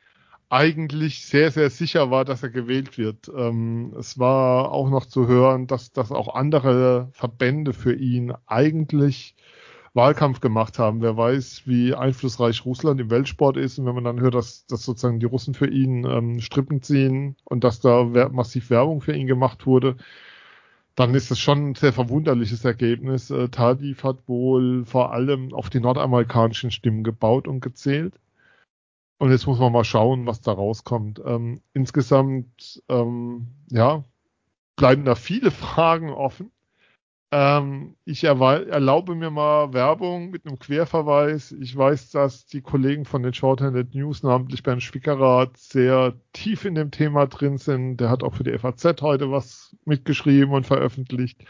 [0.51, 3.28] eigentlich sehr, sehr sicher war, dass er gewählt wird.
[3.34, 9.34] Ähm, es war auch noch zu hören, dass, dass auch andere Verbände für ihn eigentlich
[9.95, 11.01] Wahlkampf gemacht haben.
[11.01, 13.78] Wer weiß, wie einflussreich Russland im Weltsport ist.
[13.78, 17.36] Und wenn man dann hört, dass, dass sozusagen die Russen für ihn ähm, Strippen ziehen
[17.45, 19.97] und dass da massiv Werbung für ihn gemacht wurde,
[20.97, 23.30] dann ist das schon ein sehr verwunderliches Ergebnis.
[23.30, 28.14] Äh, Tadif hat wohl vor allem auf die nordamerikanischen Stimmen gebaut und gezählt.
[29.18, 31.20] Und jetzt muss man mal schauen, was da rauskommt.
[31.24, 34.05] Ähm, insgesamt, ähm, ja,
[34.76, 36.51] bleiben da viele Fragen offen.
[37.37, 41.51] Ähm, ich erlaube mir mal Werbung mit einem Querverweis.
[41.51, 46.76] Ich weiß, dass die Kollegen von den Shorthanded News, namentlich Bernd Schwickerath, sehr tief in
[46.76, 47.97] dem Thema drin sind.
[47.97, 51.45] Der hat auch für die FAZ heute was mitgeschrieben und veröffentlicht.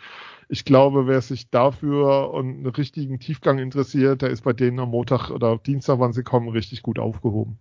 [0.49, 4.89] Ich glaube, wer sich dafür und einen richtigen Tiefgang interessiert, der ist bei denen am
[4.89, 7.59] Montag oder Dienstag, wann sie kommen, richtig gut aufgehoben.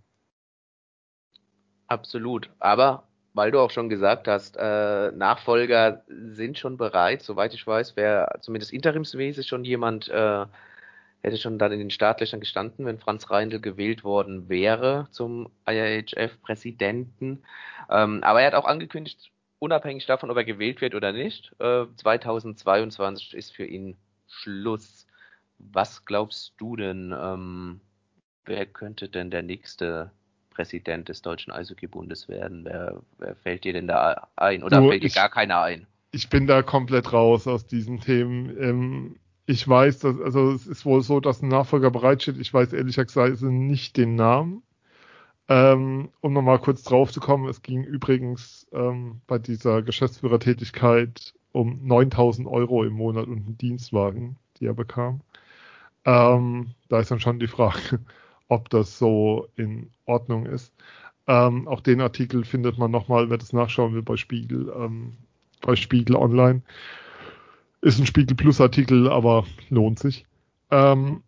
[1.88, 2.50] Absolut.
[2.60, 3.04] Aber
[3.34, 8.28] weil du auch schon gesagt hast, äh, Nachfolger sind schon bereit, soweit ich weiß, wäre
[8.42, 10.46] zumindest interimsmäßig schon jemand, äh,
[11.22, 17.44] hätte schon dann in den Startlöchern gestanden, wenn Franz Reindl gewählt worden wäre zum IIHF-Präsidenten.
[17.90, 21.86] Ähm, aber er hat auch angekündigt, unabhängig davon, ob er gewählt wird oder nicht, äh,
[21.96, 25.08] 2022 ist für ihn Schluss.
[25.58, 27.80] Was glaubst du denn, ähm,
[28.46, 30.12] wer könnte denn der nächste
[30.54, 32.66] Präsident des Deutschen Eishockeybundes werden?
[32.66, 34.64] Wer, wer fällt dir denn da ein?
[34.64, 35.88] Oder Nur fällt dir ich, gar keiner ein?
[36.12, 38.56] Ich bin da komplett raus aus diesen Themen.
[38.60, 42.38] Ähm, ich weiß, dass, also es ist wohl so, dass ein Nachfolger bereitsteht.
[42.38, 44.64] Ich weiß ehrlich gesagt nicht den Namen.
[45.50, 51.86] Ähm, um nochmal kurz drauf zu kommen, es ging übrigens ähm, bei dieser Geschäftsführertätigkeit um
[51.86, 55.22] 9000 Euro im Monat und einen Dienstwagen, die er bekam.
[56.06, 58.00] Ähm, da ist dann schon die Frage,
[58.48, 60.74] ob das so in Ordnung ist.
[61.28, 65.14] Ähm, auch den Artikel findet man nochmal, wer das nachschauen will, bei Spiegel, ähm,
[65.62, 66.62] bei Spiegel Online.
[67.82, 70.26] Ist ein Spiegel Plus Artikel, aber lohnt sich.
[70.72, 71.24] Ähm,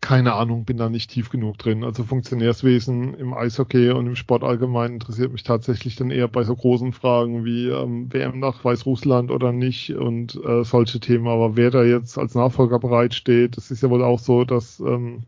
[0.00, 1.84] keine Ahnung, bin da nicht tief genug drin.
[1.84, 6.56] Also Funktionärswesen im Eishockey und im Sport allgemein interessiert mich tatsächlich dann eher bei so
[6.56, 11.28] großen Fragen wie ähm, WM nach Weißrussland oder nicht und äh, solche Themen.
[11.28, 15.24] Aber wer da jetzt als Nachfolger bereitsteht, das ist ja wohl auch so, dass ähm,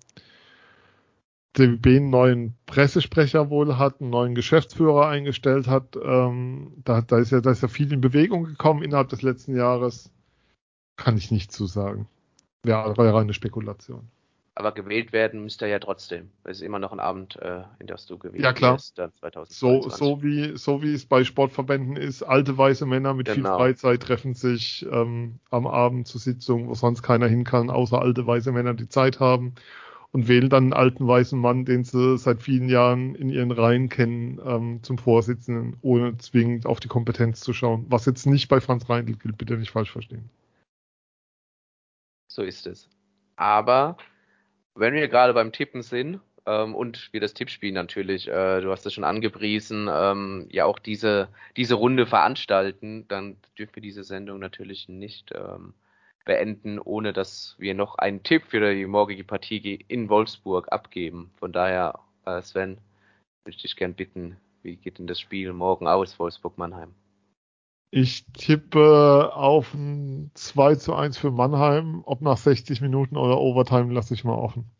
[1.58, 5.96] DB einen neuen Pressesprecher wohl hat, einen neuen Geschäftsführer eingestellt hat.
[6.02, 9.56] Ähm, da, da, ist ja, da ist ja viel in Bewegung gekommen innerhalb des letzten
[9.56, 10.10] Jahres.
[10.96, 12.08] Kann ich nicht zu sagen.
[12.62, 14.08] Wäre ja, reine Spekulation.
[14.54, 16.30] Aber gewählt werden müsste er ja trotzdem.
[16.44, 18.74] Es ist immer noch ein Abend, äh, in das du gewählt ja, klar.
[18.74, 19.56] wirst, dann 2022.
[19.56, 23.34] So, so, wie, so wie es bei Sportverbänden ist, alte weiße Männer mit genau.
[23.34, 28.00] viel Freizeit treffen sich ähm, am Abend zur Sitzung, wo sonst keiner hin kann, außer
[28.00, 29.54] alte weiße Männer, die Zeit haben
[30.12, 33.88] und wählen dann einen alten weißen Mann, den sie seit vielen Jahren in ihren Reihen
[33.88, 37.86] kennen, ähm, zum Vorsitzenden, ohne zwingend auf die Kompetenz zu schauen.
[37.88, 40.28] Was jetzt nicht bei Franz Reindl gilt, bitte nicht falsch verstehen.
[42.28, 42.88] So ist es.
[43.36, 43.96] Aber
[44.74, 48.84] wenn wir gerade beim Tippen sind, ähm, und wir das Tippspiel natürlich, äh, du hast
[48.84, 54.38] es schon angepriesen, ähm, ja auch diese, diese Runde veranstalten, dann dürfen wir diese Sendung
[54.40, 55.74] natürlich nicht ähm,
[56.24, 61.32] beenden, ohne dass wir noch einen Tipp für die morgige Partie in Wolfsburg abgeben.
[61.36, 62.78] Von daher, äh, Sven,
[63.44, 66.94] würde ich dich gern bitten, wie geht denn das Spiel morgen aus, Wolfsburg-Mannheim?
[67.94, 72.02] Ich tippe auf ein 2 zu 1 für Mannheim.
[72.06, 74.70] Ob nach 60 Minuten oder Overtime lasse ich mal offen.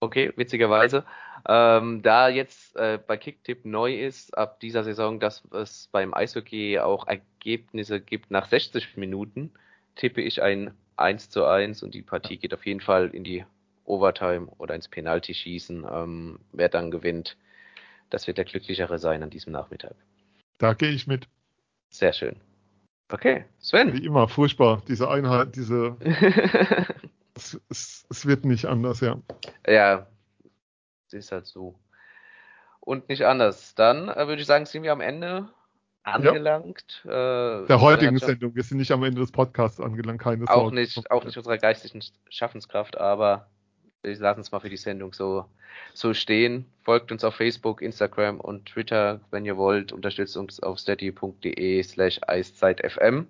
[0.00, 1.04] Okay, witzigerweise.
[1.46, 6.78] Ähm, da jetzt äh, bei Kicktipp neu ist, ab dieser Saison, dass es beim Eishockey
[6.78, 9.52] auch Ergebnisse gibt nach 60 Minuten,
[9.98, 13.44] tippe ich ein 1 zu 1 und die Partie geht auf jeden Fall in die
[13.84, 15.86] Overtime oder ins Penalty-Schießen.
[15.90, 17.36] Ähm, wer dann gewinnt,
[18.10, 19.94] das wird der Glücklichere sein an diesem Nachmittag.
[20.58, 21.28] Da gehe ich mit.
[21.90, 22.36] Sehr schön.
[23.10, 23.92] Okay, Sven.
[23.92, 24.82] Wie immer, furchtbar.
[24.86, 25.96] Diese Einheit, diese.
[27.34, 29.18] es, es, es, wird nicht anders, ja.
[29.66, 30.06] Ja,
[31.06, 31.78] es ist halt so.
[32.80, 33.74] Und nicht anders.
[33.74, 35.48] Dann äh, würde ich sagen, sind wir am Ende
[36.14, 37.02] angelangt.
[37.04, 37.62] Ja.
[37.62, 38.54] Äh, Der heutigen Sendung.
[38.54, 40.52] Wir sind nicht am Ende des Podcasts angelangt, keine Sorge.
[40.52, 43.48] Auch nicht, auch nicht unserer geistigen Schaffenskraft, aber
[44.02, 45.44] wir lassen es mal für die Sendung so,
[45.94, 46.66] so stehen.
[46.84, 49.92] Folgt uns auf Facebook, Instagram und Twitter, wenn ihr wollt.
[49.92, 53.26] Unterstützt uns auf steady.de slash eiszeitfm.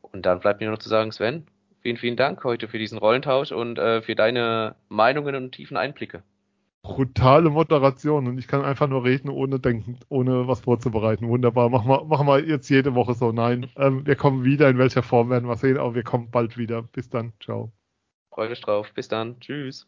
[0.00, 1.46] Und dann bleibt mir noch zu sagen, Sven,
[1.82, 6.22] vielen, vielen Dank heute für diesen Rollentausch und äh, für deine Meinungen und tiefen Einblicke
[6.94, 11.28] brutale Moderation und ich kann einfach nur reden, ohne denken, ohne was vorzubereiten.
[11.28, 11.68] Wunderbar.
[11.68, 13.32] Machen wir, machen wir jetzt jede Woche so.
[13.32, 14.68] Nein, ähm, wir kommen wieder.
[14.68, 16.82] In welcher Form werden wir sehen, aber wir kommen bald wieder.
[16.82, 17.32] Bis dann.
[17.40, 17.72] Ciao.
[18.30, 18.92] Freue mich drauf.
[18.94, 19.40] Bis dann.
[19.40, 19.86] Tschüss.